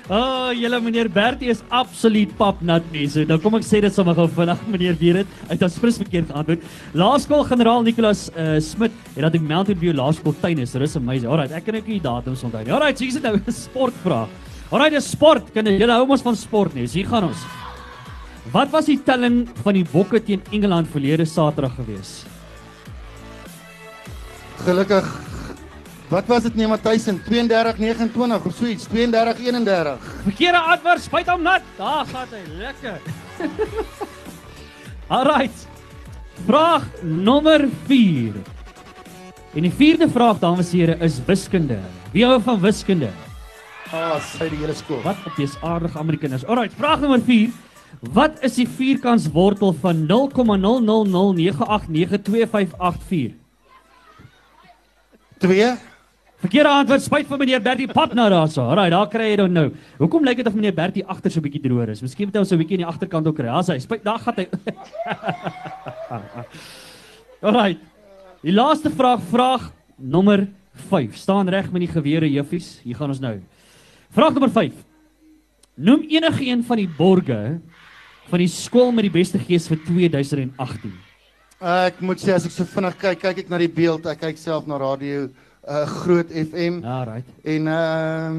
Oh, 0.09 0.49
julle 0.57 0.79
meneer 0.81 1.11
Bertie 1.12 1.50
is 1.53 1.59
absoluut 1.69 2.31
papnat 2.38 2.87
mense. 2.95 3.27
Nou 3.29 3.37
kom 3.43 3.59
ek 3.59 3.67
sê 3.69 3.83
dit 3.85 3.93
sommer 3.93 4.15
gou 4.17 4.25
vinnig 4.38 4.62
meneer 4.73 4.97
weet 4.97 5.19
dit. 5.21 5.35
Hy 5.50 5.59
het 5.61 5.77
prins 5.83 6.00
verkeerd 6.00 6.31
geantwoord. 6.33 6.65
Laerskool 6.97 7.45
generaal 7.50 7.85
Nicolas 7.85 8.23
uh, 8.33 8.55
Smit 8.65 8.97
het 9.12 9.21
dat 9.27 9.37
ek 9.37 9.45
Mountain 9.45 9.77
View 9.83 9.93
Laerskool 9.93 10.33
tuin 10.41 10.65
is. 10.65 10.73
Dis 10.73 10.97
amazing. 10.97 11.29
Alright, 11.29 11.53
ek 11.53 11.69
kan 11.69 11.77
nie 11.77 11.85
die 11.91 12.00
datums 12.00 12.47
onthou 12.49 12.65
so 12.65 12.81
hier 12.88 13.12
is 13.12 13.21
dit 13.21 13.29
nou 13.29 13.37
'n 13.45 13.53
sportvraag. 13.53 14.33
Alright, 14.73 14.97
dis 14.97 15.12
sport. 15.12 15.53
Kinders, 15.53 15.77
julle 15.77 16.00
hou 16.00 16.09
mos 16.09 16.25
van 16.25 16.37
sport 16.37 16.73
nie. 16.75 16.88
Hier 16.88 17.07
gaan 17.07 17.29
ons. 17.29 17.45
Wat 18.53 18.73
was 18.73 18.88
die 18.88 18.97
telling 19.05 19.45
van 19.61 19.77
die 19.77 19.85
Bokke 19.85 20.25
teen 20.25 20.41
Engeland 20.50 20.88
verlede 20.88 21.29
Saterdag 21.29 21.77
gewees? 21.77 22.25
Gelukkig 24.65 25.28
Wat 26.09 26.27
was 26.27 26.43
dit 26.43 26.55
nee 26.57 26.69
Matthys 26.69 27.07
in 27.07 27.21
32:29 27.21 28.47
of 28.47 28.55
so 28.57 28.65
iets, 28.65 28.87
32:31. 28.88 29.99
Verkeerde 30.25 30.59
antwoord, 30.59 31.03
spuit 31.05 31.29
hom 31.29 31.43
nat. 31.43 31.62
Daar 31.77 32.07
gaan 32.09 32.29
hy, 32.33 32.41
lekker. 32.57 33.00
Alright. 35.09 35.67
Vraag 36.47 36.85
nommer 37.03 37.69
4. 37.87 38.33
En 39.55 39.62
die 39.62 39.73
vierde 39.73 40.09
vraag 40.09 40.38
dames 40.38 40.73
en 40.73 40.79
here 40.79 40.97
is 41.05 41.25
wiskunde. 41.27 41.79
Wie 42.12 42.25
hou 42.25 42.43
van 42.43 42.61
wiskunde? 42.61 43.11
Ah, 43.93 44.17
oh, 44.17 44.21
sy 44.21 44.49
die 44.49 44.59
hele 44.61 44.75
skool. 44.77 45.03
Wat 45.05 45.17
op 45.29 45.37
jy's 45.41 45.57
aardig 45.65 45.97
Amerikaners. 45.97 46.47
Alright, 46.49 46.75
vraag 46.77 47.00
nommer 47.05 47.21
4. 47.25 47.50
Wat 48.15 48.38
is 48.45 48.55
die 48.61 48.69
vierkantswortel 48.69 49.73
van 49.81 50.07
0,0009892584? 50.09 50.12
2 55.38 55.77
Verkeerde 56.38 56.71
antwoord, 56.71 57.02
spyt 57.02 57.26
vir 57.26 57.38
meneer 57.40 57.62
Bertie 57.62 57.88
Papna 57.90 58.28
daarso. 58.30 58.62
Alraai, 58.71 58.92
daar 58.95 59.09
kry 59.11 59.33
jy 59.33 59.38
dan 59.40 59.57
nou. 59.57 59.64
Hoekom 59.99 60.23
lyk 60.23 60.38
dit 60.38 60.47
of 60.47 60.54
meneer 60.54 60.75
Bertie 60.76 61.02
agter 61.02 61.33
so 61.35 61.40
'n 61.40 61.42
bietjie 61.42 61.62
droër 61.64 61.90
is? 61.90 62.02
Miskien 62.02 62.28
moet 62.28 62.37
hy 62.37 62.40
ons 62.40 62.49
so 62.49 62.54
'n 62.54 62.62
bietjie 62.62 62.78
aan 62.78 62.87
die 62.87 62.92
agterkant 62.95 63.26
ook 63.26 63.37
kry. 63.37 63.49
Hy. 63.50 63.78
Spyt, 63.78 64.04
daar 64.04 64.21
gaan 64.23 64.35
hy. 64.37 64.47
Alraai. 67.42 67.78
Die 68.42 68.52
laaste 68.52 68.90
vraag, 68.90 69.21
vraag 69.33 69.73
nommer 69.99 70.47
5. 70.88 71.16
Staan 71.16 71.49
reg 71.49 71.73
met 71.73 71.80
die 71.80 71.90
gewere 71.90 72.30
juffies. 72.30 72.80
Hier 72.85 72.95
gaan 72.95 73.11
ons 73.11 73.21
nou. 73.21 73.40
Vraag 74.14 74.33
nommer 74.33 74.50
5. 74.50 74.73
Noem 75.75 76.07
enige 76.07 76.47
een 76.47 76.62
van 76.62 76.76
die 76.76 76.88
borge 76.88 77.61
van 78.30 78.38
die 78.38 78.49
skool 78.49 78.92
met 78.92 79.02
die 79.02 79.11
beste 79.11 79.38
gees 79.38 79.66
vir 79.66 79.78
2018. 79.88 80.95
Ek 81.59 81.99
moet 82.00 82.21
sê 82.23 82.30
as 82.30 82.47
ek 82.47 82.52
so 82.54 82.64
vinnig 82.64 82.95
kyk, 82.97 83.18
kyk 83.18 83.38
ek 83.38 83.50
na 83.50 83.59
die 83.59 83.68
beeld, 83.68 84.07
ek 84.07 84.21
kyk 84.21 84.38
self 84.38 84.66
na 84.71 84.78
radio 84.78 85.26
uh 85.69 85.85
Groot 85.87 86.31
FM 86.33 86.81
Alright. 86.85 87.29
en 87.45 87.67
ehm 87.69 88.39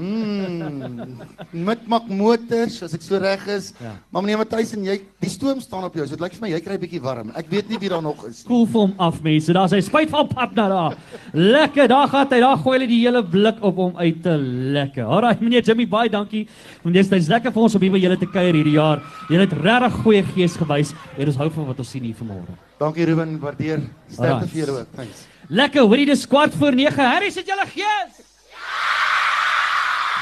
um, 0.00 1.18
met 1.50 1.86
mak 1.90 2.06
motors 2.08 2.78
as 2.84 2.94
ek 2.96 3.02
so 3.04 3.18
reg 3.20 3.44
is. 3.52 3.70
Ja. 3.82 3.94
Maar 4.12 4.24
meneer 4.24 4.40
Matthys 4.40 4.72
en 4.76 4.84
jy, 4.86 4.98
die 5.22 5.30
stoom 5.32 5.60
staan 5.60 5.86
op 5.88 5.96
jou. 5.96 6.06
So 6.06 6.16
dit 6.16 6.24
lyk 6.24 6.36
vir 6.36 6.44
my 6.44 6.50
jy 6.52 6.60
kry 6.64 6.76
'n 6.76 6.82
bietjie 6.82 7.02
warm. 7.04 7.32
Ek 7.36 7.50
weet 7.50 7.68
nie 7.68 7.78
wie 7.80 7.90
daar 7.92 8.02
nog 8.02 8.24
is. 8.28 8.42
Koel 8.48 8.66
vir 8.66 8.80
hom 8.80 8.94
af 8.98 9.22
mense. 9.22 9.52
Daar's 9.52 9.72
hy 9.72 9.80
spyt 9.84 10.10
van 10.10 10.28
pap 10.28 10.54
na 10.56 10.68
daar. 10.68 10.96
Lekker, 11.32 11.88
daar 11.88 12.08
gaan 12.08 12.28
hy. 12.30 12.40
Daar 12.40 12.58
gooi 12.58 12.78
hulle 12.78 12.88
die 12.88 13.00
hele 13.04 13.22
blik 13.24 13.62
op 13.62 13.76
hom 13.76 13.96
uit 13.96 14.22
te 14.22 14.36
lekker. 14.76 15.04
Alraai 15.04 15.36
meneer 15.40 15.62
Jimmy 15.62 15.86
baie 15.88 16.08
dankie. 16.08 16.46
Want 16.82 16.94
dis 16.94 17.08
dis 17.08 17.28
lekker 17.28 17.52
vir 17.52 17.62
ons 17.62 17.74
om 17.74 17.82
hier 17.82 17.92
by 17.92 17.98
julle 17.98 18.18
te 18.18 18.26
kuier 18.26 18.54
hierdie 18.54 18.76
jaar. 18.78 19.02
Julle 19.28 19.46
het 19.46 19.52
regtig 19.52 20.02
goeie 20.02 20.22
gees 20.34 20.56
gewys 20.56 20.94
en 21.18 21.26
ons 21.26 21.36
hou 21.36 21.50
van 21.50 21.66
wat 21.66 21.78
ons 21.78 21.90
sien 21.90 22.02
hier 22.02 22.14
vanmôre. 22.14 22.56
Dankie 22.78 23.04
Ruben, 23.04 23.38
waardeer. 23.40 23.82
Sterkte 24.08 24.48
vir 24.48 24.60
julle 24.66 24.80
ook. 24.80 24.94
Thanks. 24.94 25.26
Lekker, 25.48 25.86
hoorie 25.88 26.04
dis 26.04 26.26
kwart 26.28 26.52
voor 26.60 26.74
9. 26.76 27.04
Harry, 27.08 27.30
sit 27.32 27.46
julle 27.48 27.64
gees. 27.72 28.18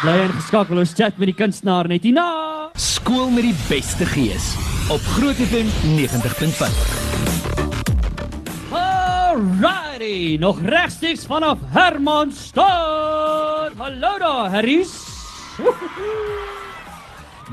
Bly 0.05 0.15
ingeskakel 0.29 0.79
ons 0.79 0.93
chat 0.95 1.19
met 1.19 1.33
die 1.33 1.35
kunstenaar 1.35 1.91
net 1.91 2.07
hierna. 2.07 2.71
Skool 2.79 3.33
met 3.35 3.49
die 3.49 3.57
beste 3.67 4.07
gees 4.13 4.53
op 4.93 5.03
Groot 5.17 5.41
FM 5.49 5.67
90.5. 5.99 6.79
Alrighty, 8.71 10.37
nog 10.39 10.63
regstreeks 10.63 11.27
vanaf 11.27 11.59
Hermanstad. 11.75 13.75
Hallo 13.83 14.19
daar, 14.23 14.55
Harris. 14.55 14.95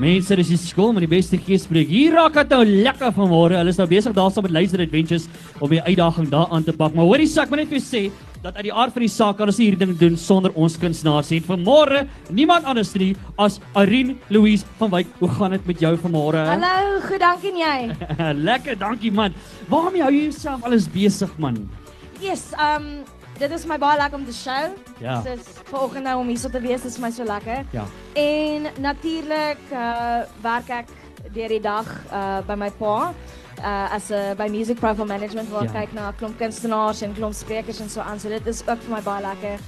Mense, 0.02 0.34
dis 0.34 0.48
die 0.50 0.58
skool 0.58 0.90
met 0.90 1.04
die 1.04 1.10
beste 1.12 1.38
geespreek. 1.38 1.86
Hier 1.86 2.16
raak 2.16 2.34
dit 2.34 2.50
nou 2.50 2.64
lekker 2.66 3.12
vanmôre. 3.14 3.54
Hulle 3.60 3.70
is 3.70 3.78
nou 3.78 3.86
besig 3.86 4.14
daar 4.16 4.32
saam 4.34 4.42
met 4.42 4.54
Laser 4.56 4.82
Adventures 4.82 5.28
om 5.62 5.70
die 5.70 5.78
uitdaging 5.84 6.26
daaraan 6.32 6.66
te 6.66 6.74
pak. 6.74 6.96
Maar 6.96 7.06
hoorie 7.06 7.28
sak, 7.30 7.52
maar 7.52 7.62
net 7.62 7.70
vir 7.70 7.78
jou 7.78 7.84
sê 7.86 8.32
dat 8.42 8.58
uit 8.58 8.66
die 8.66 8.74
aard 8.74 8.92
van 8.92 9.04
die 9.06 9.12
saak 9.12 9.38
kan 9.38 9.48
ons 9.48 9.60
hierdie 9.62 9.78
ding 9.84 9.94
doen 10.00 10.18
sonder 10.18 10.50
ons 10.58 10.74
kunstenaars 10.82 11.30
nie. 11.30 11.38
Vanmôre 11.46 12.02
niemand 12.34 12.66
anders 12.66 12.90
nie 12.98 13.12
as 13.38 13.60
Irene 13.78 14.18
Louise 14.34 14.66
van 14.82 14.90
Wyk. 14.96 15.14
Hoe 15.22 15.30
gaan 15.38 15.54
dit 15.54 15.70
met 15.70 15.86
jou 15.86 15.94
vanmôre? 16.02 16.42
Hallo, 16.50 16.98
goed, 17.06 17.22
dankie 17.22 17.54
en 17.54 17.62
jy. 17.62 17.78
lekker, 18.50 18.74
dankie 18.82 19.14
man. 19.14 19.38
Waarmee 19.70 20.02
hou 20.02 20.10
jy 20.10 20.26
jouself 20.26 20.66
alles 20.66 20.90
besig 20.90 21.38
man? 21.38 21.62
Yes, 22.18 22.50
um 22.58 23.04
dit 23.38 23.50
is 23.50 23.64
my 23.66 23.78
baie 23.78 23.96
lekker 23.98 24.18
om 24.18 24.24
te 24.26 24.32
show. 24.32 24.72
Ja. 25.00 25.20
Dis 25.24 25.46
vanoggend 25.70 26.04
nou 26.04 26.18
om 26.20 26.28
hier 26.28 26.38
so 26.38 26.48
te 26.48 26.60
wees, 26.60 26.82
vir 26.82 27.00
my 27.00 27.10
so 27.10 27.24
lekker. 27.24 27.64
Ja. 27.70 27.84
En 28.14 28.66
natuurlik 28.80 29.58
uh 29.72 30.22
werk 30.42 30.68
ek 30.68 30.86
deur 31.34 31.48
die 31.48 31.60
dag 31.60 31.86
uh 32.12 32.40
by 32.46 32.54
my 32.54 32.70
pa 32.78 33.12
uh 33.58 33.94
as 33.94 34.10
'n 34.10 34.36
by 34.36 34.48
music 34.50 34.78
profile 34.80 35.06
management 35.06 35.48
waar 35.50 35.64
Ja. 35.64 35.70
ek 35.70 35.74
kyk 35.74 35.92
na 35.94 36.12
klomp 36.18 36.38
kunstenaars 36.38 37.02
en 37.02 37.14
klomp 37.14 37.34
sprekers 37.34 37.80
en 37.80 37.88
so 37.90 38.00
aan. 38.00 38.20
So 38.20 38.28
dit 38.28 38.46
is 38.46 38.62
ook 38.68 38.78
vir 38.82 38.94
my 38.96 39.02
baie 39.02 39.22
lekker. 39.22 39.58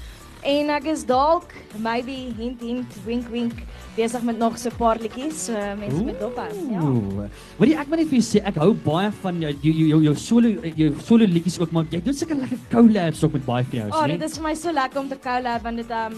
En 0.46 0.68
ek 0.70 0.84
is 0.92 1.02
dalk 1.06 1.50
maybe 1.82 2.14
hint 2.38 2.60
hint 2.62 2.98
wink 3.06 3.26
wink 3.32 3.64
besig 3.96 4.22
met 4.22 4.38
nog 4.38 4.58
so 4.60 4.68
'n 4.70 4.76
paar 4.78 4.98
liedjies, 5.00 5.46
so 5.46 5.52
mense 5.80 6.02
moet 6.04 6.20
dop 6.20 6.36
hou. 6.36 6.52
Ja. 6.70 7.28
Wat 7.58 7.68
ek 7.68 7.88
wil 7.88 7.98
net 7.98 8.08
vir 8.08 8.18
jou 8.20 8.26
sê, 8.28 8.44
ek 8.46 8.54
hou 8.62 8.72
baie 8.74 9.10
van 9.22 9.40
jou 9.40 9.52
jou 9.62 9.72
jou, 9.88 10.00
jou 10.04 10.14
solo 10.14 10.48
jou 10.76 10.94
solo 11.02 11.24
liedjies 11.26 11.58
ook, 11.58 11.72
maar 11.72 11.84
jy 11.90 12.00
doen 12.04 12.14
seker 12.14 12.36
lekker 12.36 12.58
collabs 12.70 13.24
ook 13.24 13.32
met 13.32 13.44
baie 13.46 13.64
van 13.64 13.78
jou, 13.78 13.88
Oh, 13.90 14.04
sien? 14.04 14.18
dit 14.18 14.22
is 14.30 14.38
vir 14.38 14.42
my 14.44 14.54
so 14.54 14.70
lekker 14.72 15.00
om 15.00 15.08
te 15.08 15.18
collab 15.18 15.62
want 15.62 15.76
dit 15.76 15.90
um 15.90 16.14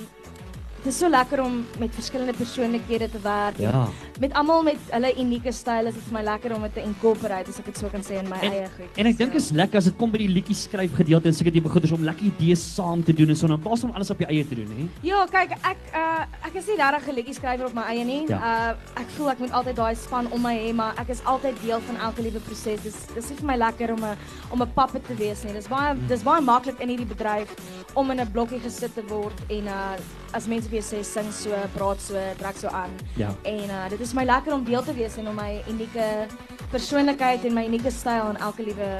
dit 0.78 0.86
is 0.92 0.98
so 0.98 1.08
lekker 1.10 1.40
om 1.42 1.64
met 1.78 1.94
verskillende 1.94 2.32
persoonlikhede 2.38 3.08
te 3.10 3.20
werk. 3.22 3.58
Ja. 3.58 3.88
Met 4.20 4.32
almal 4.38 4.62
met 4.62 4.78
hulle 4.90 5.10
unieke 5.18 5.52
styl 5.52 5.86
is 5.90 5.94
dit 5.94 6.02
vir 6.08 6.12
my 6.18 6.22
lekker 6.22 6.54
om 6.54 6.62
dit 6.62 6.74
te 6.74 6.82
incorporate 6.82 7.50
as 7.50 7.58
ek 7.58 7.64
dit 7.70 7.78
so 7.78 7.88
kan 7.92 8.02
sê 8.06 8.18
in 8.18 8.28
my 8.28 8.38
En- 8.42 8.52
eie 8.52 8.68
goed. 8.76 8.96
En 8.96 9.06
ek 9.06 9.18
dink 9.18 9.34
is 9.34 9.50
lekker 9.50 9.78
as 9.78 9.84
dit 9.90 9.96
kom 9.98 10.10
by 10.10 10.18
die 10.18 10.28
liedjie 10.28 10.54
skryf 10.54 10.94
gedeelte 10.94 11.28
en 11.28 11.34
seker 11.34 11.52
tipe 11.52 11.68
goeders 11.68 11.92
om 11.92 12.04
lekker 12.04 12.26
idees 12.30 12.62
saam 12.74 13.02
te 13.04 13.12
doen 13.12 13.28
en 13.28 13.36
so 13.36 13.46
in 13.46 13.58
plaas 13.60 13.80
van 13.80 13.94
alles 13.94 14.10
op 14.10 14.18
jou 14.18 14.30
eie 14.30 14.46
te 14.48 14.54
doen, 14.54 14.70
hè? 14.78 14.86
Ja, 15.02 15.26
kyk, 15.26 15.56
ek 15.62 15.78
uh 15.94 16.24
ek 16.48 16.54
is 16.54 16.66
nie 16.66 16.76
regtig 16.76 17.08
'n 17.08 17.14
liedjie 17.14 17.34
skrywer 17.34 17.66
op 17.66 17.74
my 17.74 17.82
eie 17.92 18.04
nie. 18.04 18.24
Ja. 18.28 18.38
Uh 18.38 19.00
ek 19.02 19.08
voel 19.16 19.30
ek 19.30 19.38
moet 19.38 19.52
altyd 19.52 19.76
daai 19.76 19.94
span 19.96 20.26
om 20.32 20.42
my 20.42 20.54
hê, 20.56 20.72
maar 20.74 20.94
ek 20.98 21.08
is 21.08 21.22
altyd 21.24 21.54
deel 21.62 21.80
van 21.80 21.96
elke 21.96 22.22
liewe 22.22 22.40
proses. 22.40 22.80
Dis 22.82 22.96
dis 23.14 23.30
nie 23.30 23.36
vir 23.38 23.46
my 23.46 23.56
lekker 23.56 23.92
om 23.92 24.04
'n 24.04 24.16
om 24.50 24.62
'n 24.62 24.72
puppet 24.74 25.06
te 25.06 25.14
wees 25.14 25.44
nie. 25.44 25.52
Dis 25.52 25.68
baie 25.68 25.94
dis 26.08 26.22
baie 26.22 26.40
maklik 26.40 26.80
in 26.80 26.88
hierdie 26.88 27.06
bedryf 27.14 27.48
om 27.94 28.10
in 28.10 28.20
'n 28.20 28.30
blokkie 28.32 28.60
gesit 28.60 28.94
te 28.94 29.02
word 29.08 29.34
en 29.50 29.66
uh 29.66 29.96
as 30.32 30.46
mense 30.46 30.68
vir 30.68 30.82
sê 30.84 31.02
sing 31.04 31.30
so, 31.32 31.56
praat 31.74 32.02
so, 32.02 32.20
trek 32.38 32.56
so 32.60 32.68
aan. 32.68 32.92
Ja. 33.16 33.30
En 33.42 33.70
uh 33.70 33.86
dit 33.88 34.00
is 34.00 34.12
my 34.14 34.24
lekker 34.24 34.52
om 34.54 34.64
deel 34.64 34.82
te 34.82 34.94
wees 34.94 35.16
en 35.16 35.28
om 35.28 35.36
my 35.36 35.62
unieke 35.68 36.26
persoonlikheid 36.70 37.44
en 37.44 37.54
my 37.54 37.64
unieke 37.64 37.90
styl 37.90 38.28
in 38.34 38.36
elke 38.36 38.62
liewe 38.62 38.90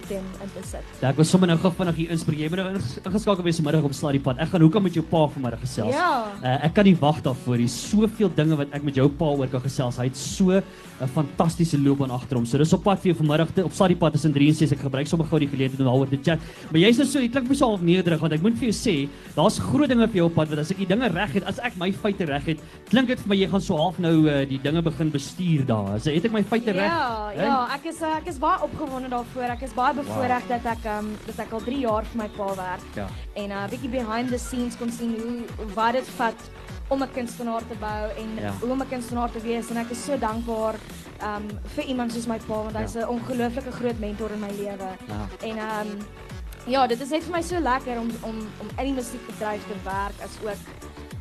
item 0.00 0.24
in 0.42 0.50
te 0.54 0.62
sit. 0.68 0.84
Ja, 1.00 1.10
ek 1.10 1.16
was 1.20 1.30
sommer 1.32 1.48
nou 1.48 1.58
gou 1.58 1.72
vinnig 1.78 1.96
hier 2.02 2.10
inspring. 2.14 2.40
Jy 2.40 2.48
moet 2.52 2.62
nou 2.62 2.68
inges- 2.74 2.98
ingeskakel 3.02 3.44
wees 3.44 3.60
vanmiddag 3.60 3.84
op 3.84 4.12
die 4.12 4.20
pad. 4.20 4.38
Ek 4.38 4.48
gaan 4.48 4.60
hoekom 4.60 4.82
met 4.82 4.94
jou 4.94 5.04
pa 5.04 5.26
vanmiddag 5.28 5.60
gesels. 5.60 5.94
Ja. 5.94 6.26
Uh, 6.42 6.64
ek 6.64 6.74
kan 6.74 6.84
nie 6.84 6.96
wag 6.96 7.22
daarvoor. 7.22 7.56
Hier's 7.56 7.90
soveel 7.90 8.30
dinge 8.34 8.56
wat 8.56 8.68
ek 8.72 8.82
met 8.82 8.94
jou 8.94 9.08
pa 9.08 9.24
oor 9.24 9.48
kan 9.48 9.60
gesels. 9.60 9.98
Hy 9.98 10.04
het 10.10 10.16
so 10.16 10.50
'n 11.02 11.08
fantastiese 11.08 11.78
loopbaan 11.78 12.10
agter 12.10 12.36
hom. 12.36 12.46
So 12.46 12.58
dis 12.58 12.72
op 12.72 12.84
pad 12.84 13.00
vir 13.00 13.12
jou 13.12 13.24
vanmiddag 13.24 13.48
op 13.64 13.88
die 13.88 13.96
pad 13.96 14.12
tussen 14.12 14.32
3 14.32 14.48
en 14.48 14.54
6. 14.54 14.72
Ek 14.72 14.78
gebruik 14.78 15.06
sommer 15.06 15.26
gou 15.26 15.38
die 15.38 15.48
geleentheid 15.48 15.80
om 15.80 15.86
daaroor 15.86 16.08
te 16.08 16.18
chat. 16.22 16.38
Maar 16.70 16.80
jy's 16.80 16.98
nou 16.98 17.06
so, 17.06 17.18
jy 17.18 17.28
klink 17.28 17.48
my 17.48 17.54
so 17.54 17.66
half 17.66 17.82
nederig 17.82 18.20
want 18.20 18.32
ek 18.32 18.42
moet 18.42 18.54
vir 18.54 18.70
jou 18.70 18.76
sê, 18.76 19.08
daar's 19.34 19.58
groot 19.58 19.88
dinge 19.88 20.06
vir 20.06 20.20
jou 20.22 20.26
op 20.26 20.34
pad 20.34 20.48
want 20.48 20.60
as 20.60 20.70
ek 20.70 20.78
die 20.78 20.86
dinge 20.86 21.08
reg 21.08 21.34
het, 21.34 21.44
as 21.44 21.58
ek 21.58 21.76
my 21.76 21.90
feite 21.92 22.24
reg 22.28 22.46
het, 22.46 22.62
klink 22.88 23.08
dit 23.08 23.18
vir 23.18 23.28
my 23.28 23.36
jy 23.36 23.48
gaan 23.50 23.60
so 23.60 23.76
half 23.76 23.98
nou 23.98 24.28
uh, 24.30 24.44
die 24.46 24.60
dinge 24.62 24.82
begin 24.82 25.10
bestuur 25.10 25.66
daar. 25.66 25.98
So 25.98 26.14
het 26.14 26.24
ek 26.24 26.32
my 26.32 26.44
feite 26.46 26.70
reg? 26.76 26.86
Ja, 26.86 27.32
ja, 27.34 27.58
ek 27.74 27.90
is 27.90 28.00
uh, 28.02 28.14
ek 28.20 28.30
is 28.30 28.38
baie 28.38 28.62
opgewonde 28.62 29.10
daarvoor. 29.10 29.50
Ek 29.56 29.66
is 29.66 29.74
baie 29.74 29.81
bevoorreg 29.94 30.44
dat 30.48 30.64
ek 30.64 30.84
um 30.98 31.08
dat 31.26 31.38
ek 31.46 31.52
al 31.52 31.62
3 31.66 31.78
jaar 31.78 32.04
vir 32.04 32.18
my 32.22 32.28
pa 32.36 32.48
werk 32.54 32.84
Ja. 32.94 33.06
en 33.34 33.48
'n 33.48 33.52
uh, 33.52 33.68
bietjie 33.70 33.90
behind 33.90 34.28
the 34.30 34.38
scenes 34.38 34.76
kon 34.76 34.90
sien 34.90 35.14
hoe 35.22 35.66
wat 35.74 35.92
dit 35.92 36.08
vat 36.16 36.40
om 36.88 37.02
'n 37.02 37.10
kunstenaar 37.14 37.62
te 37.68 37.74
bou 37.80 38.04
en 38.22 38.28
Ja. 38.40 38.52
hoe 38.60 38.70
om 38.70 38.80
'n 38.82 38.88
kunstenaar 38.88 39.30
te 39.30 39.40
wees 39.40 39.70
en 39.70 39.76
ek 39.76 39.90
is 39.90 40.04
so 40.04 40.16
dankbaar 40.18 40.74
um 41.22 41.48
vir 41.74 41.84
iemand 41.84 42.12
soos 42.12 42.26
my 42.26 42.38
pa 42.38 42.54
want 42.62 42.76
hy's 42.76 42.94
'n 42.96 43.08
ongelooflike 43.08 43.72
groot 43.72 43.98
mentor 44.00 44.30
in 44.30 44.40
my 44.40 44.50
lewe. 44.50 44.90
Ja. 45.08 45.20
En 45.48 45.58
um 45.58 45.98
ja, 46.66 46.86
dit 46.86 47.00
is 47.00 47.10
net 47.10 47.22
vir 47.24 47.32
my 47.32 47.42
so 47.42 47.58
lekker 47.60 47.98
om 47.98 48.10
om 48.22 48.36
om 48.60 48.68
in 48.78 48.84
die 48.84 48.94
musiekbedryf 48.94 49.62
te 49.66 49.74
werk 49.84 50.14
as 50.22 50.38
ook 50.44 50.58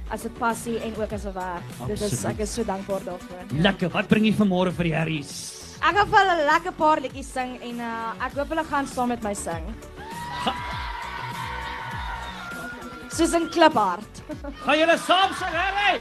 as 0.10 0.24
'n 0.25 0.34
passie 0.39 0.77
en 0.80 0.94
ook 1.01 1.12
as 1.13 1.25
'n 1.25 1.34
werk. 1.34 1.63
Dit 1.88 2.01
is 2.01 2.24
ek 2.25 2.39
is 2.39 2.53
so 2.53 2.63
dankbaar 2.63 3.03
daarvoor. 3.03 3.44
Lekker. 3.53 3.89
Wat 3.89 4.08
bring 4.08 4.25
jy 4.25 4.34
vanmôre 4.34 4.72
vir 4.72 4.84
die 4.84 4.94
Harries? 4.96 5.61
Ek 5.82 5.96
gaan 5.98 6.08
vir 6.12 6.20
hulle 6.20 6.46
lekker 6.48 6.74
paar 6.78 7.00
liedjies 7.04 7.32
sing 7.34 7.56
en 7.70 7.80
uh 7.82 8.26
ek 8.26 8.36
hoop 8.38 8.52
hulle 8.54 8.64
gaan 8.70 8.88
saam 8.88 9.10
met 9.14 9.24
my 9.26 9.34
sing. 9.34 9.66
Soos 13.12 13.34
'n 13.36 13.50
kliphart. 13.56 14.22
Gaan 14.66 14.78
julle 14.80 14.98
saam 15.08 15.34
sing, 15.40 15.54
Harry? 15.62 16.00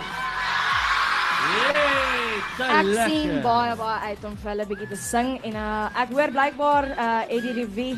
Jee, 1.50 2.42
te 2.56 2.62
Ek 2.62 2.84
lekker. 2.84 3.08
sien 3.08 3.42
baie 3.42 3.74
baie 3.76 3.98
uit 4.12 4.24
om 4.28 4.36
vir 4.42 4.50
hulle 4.52 4.66
bietjie 4.70 4.88
te 4.92 4.96
sing 4.96 5.28
en 5.48 5.56
uh 5.56 5.88
ek 6.02 6.12
hoor 6.14 6.30
blykbaar 6.36 6.84
uh 7.06 7.22
Eddie 7.36 7.54
Revie 7.58 7.96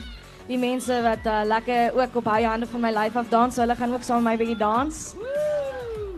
die 0.48 0.58
mense 0.58 0.94
wat 1.02 1.26
uh, 1.26 1.42
lekker 1.46 1.92
ook 1.94 2.16
op 2.18 2.24
hy 2.34 2.42
hande 2.44 2.66
van 2.66 2.80
my 2.80 2.90
lyf 2.90 3.16
af 3.16 3.28
dans, 3.30 3.54
so 3.54 3.60
hulle 3.62 3.76
gaan 3.78 3.92
ook 3.94 4.02
saam 4.02 4.22
met 4.22 4.32
my 4.32 4.36
bietjie 4.44 4.58
dans. 4.58 5.14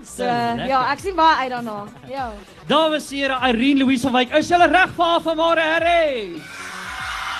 So 0.04 0.22
Te 0.22 0.28
lekker. 0.56 0.68
ja, 0.68 0.80
ek 0.92 0.98
sien 1.00 1.16
baie 1.16 1.36
uit 1.44 1.50
daarna. 1.50 1.76
Ja. 2.10 2.30
Dames 2.68 3.10
en 3.10 3.16
here, 3.18 3.38
Irene 3.48 3.84
Louise 3.84 4.02
van 4.08 4.12
Wyk, 4.20 4.34
is 4.38 4.48
julle 4.52 4.66
reg 4.68 4.92
vir 4.96 5.04
haar 5.04 5.20
vanmôre, 5.24 5.64
Harry? 5.72 6.40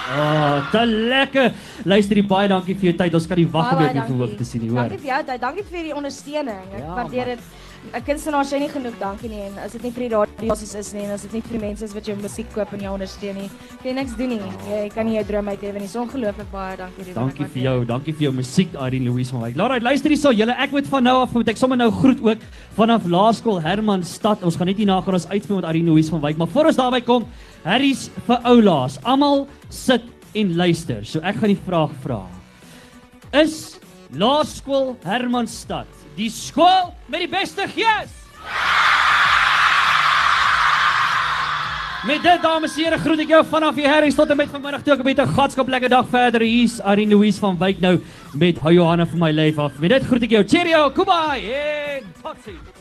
Oh, 0.05 0.71
te 0.71 0.83
lekker. 0.87 1.53
Luister, 1.89 2.19
die 2.21 2.27
baie 2.29 2.49
dankie 2.49 2.75
vir 2.77 2.91
jou 2.91 2.97
tyd. 2.99 3.15
Ons 3.17 3.27
kan 3.31 3.39
nie 3.41 3.47
wag 3.49 3.71
om 3.73 3.81
jou 3.81 3.93
op 4.03 4.09
verhoog 4.11 4.35
te 4.37 4.45
sien 4.45 4.61
nie, 4.61 4.69
hoor. 4.73 4.83
Dankie 4.91 5.01
vir 5.01 5.11
jou 5.15 5.21
tyd. 5.31 5.41
Dankie 5.41 5.65
vir 5.71 5.87
die 5.89 5.95
ondersteuning. 5.97 6.67
Ek 6.75 6.83
Ja, 6.83 6.95
waardeer 6.99 7.31
dit. 7.35 7.47
'n 7.93 8.03
Kunstenaar 8.05 8.45
sê 8.49 8.59
nie 8.59 8.69
genoeg 8.69 8.95
dankie 8.99 9.29
nie 9.29 9.43
en 9.45 9.59
as 9.59 9.73
dit 9.73 9.83
nie 9.83 9.91
vir 9.91 10.09
die 10.09 10.15
radiosies 10.15 10.75
is 10.75 10.93
nie 10.95 11.05
en 11.05 11.11
as 11.15 11.23
dit 11.23 11.33
nie 11.35 11.43
vir 11.43 11.59
die 11.59 11.67
mense 11.67 11.85
is 11.85 11.95
wat 11.95 12.07
jou 12.09 12.17
musiek 12.17 12.49
koop 12.55 12.73
en 12.73 12.81
jou 12.81 12.93
ondersteun 12.95 13.37
nie, 13.37 13.49
kan 13.83 13.91
jy 13.91 13.95
niks 13.99 14.17
doen 14.17 14.29
nie. 14.29 14.53
Jy 14.71 14.89
kan 14.95 15.07
nie 15.07 15.17
jou 15.19 15.25
droom 15.25 15.49
uitlewe 15.49 15.81
nie. 15.81 15.89
So 15.89 16.03
ongelooflik 16.03 16.51
baie 16.53 16.77
dankie 16.77 17.05
Ruben. 17.05 17.15
Dankie 17.15 17.47
vir 17.47 17.63
jou, 17.63 17.85
dankie 17.85 18.15
vir 18.15 18.27
jou 18.29 18.33
musiek 18.33 18.73
Irene 18.75 19.11
Louise 19.11 19.33
van 19.33 19.43
Wyk. 19.43 19.59
Alright, 19.59 19.83
luister 19.83 20.11
hierso, 20.11 20.33
julle 20.33 20.57
ek 20.59 20.73
moet 20.73 20.87
van 20.87 21.05
nou 21.05 21.17
af 21.23 21.35
moet 21.35 21.49
ek 21.49 21.61
sommer 21.61 21.77
nou 21.77 21.91
groet 21.91 22.23
ook 22.25 22.47
vanaf 22.77 23.07
Laerskool 23.07 23.61
Hermanstad. 23.63 24.43
Ons 24.43 24.57
gaan 24.57 24.67
net 24.67 24.81
hierna 24.81 25.01
gaan 25.01 25.15
ons 25.15 25.29
uitspeel 25.29 25.61
met 25.61 25.69
Irene 25.71 25.91
Louise 25.91 26.11
van 26.11 26.23
Wyk, 26.25 26.39
maar 26.39 26.49
voor 26.49 26.71
ons 26.73 26.77
daarby 26.81 27.01
kom, 27.05 27.27
Harry's 27.65 28.09
vir 28.27 28.41
oulaas. 28.45 28.99
Almal 29.05 29.47
sit 29.69 30.03
en 30.35 30.57
luister. 30.57 31.05
So 31.05 31.21
ek 31.21 31.37
gaan 31.37 31.55
die 31.55 31.63
vraag 31.67 31.93
vra. 32.03 32.25
Is 33.33 33.79
Laerskool 34.15 34.97
Hermanstad 35.05 36.04
die 36.17 36.31
skool 36.31 36.95
met 37.07 37.25
die 37.25 37.31
beste 37.31 37.67
gees? 37.75 38.13
Met 42.05 42.21
dit 42.23 42.43
dames 42.43 42.75
en 42.77 42.85
here 42.85 42.99
groet 43.01 43.23
ek 43.25 43.31
jou 43.33 43.41
vanaf 43.49 43.79
die 43.81 43.87
Harris 43.89 44.17
tot 44.19 44.29
en 44.29 44.37
met 44.37 44.51
vanmiddag 44.53 44.83
toe 44.85 44.99
met 45.03 45.19
'n 45.19 45.35
gatskap 45.39 45.69
lekker 45.69 45.89
dag 45.89 46.07
verder 46.11 46.43
hier's 46.43 46.79
Irene 46.85 47.15
Louise 47.15 47.41
van 47.41 47.57
Wyk 47.59 47.81
nou 47.81 47.99
met 48.35 48.61
Johanna 48.61 49.07
vir 49.07 49.19
my 49.19 49.31
lewe 49.31 49.61
af. 49.61 49.79
Met 49.79 49.91
dit 49.91 50.05
groet 50.05 50.23
ek 50.23 50.31
jou. 50.31 50.45
Cheerio, 50.45 50.91
goodbye 50.91 51.55
en 51.55 52.13
totsiens. 52.23 52.74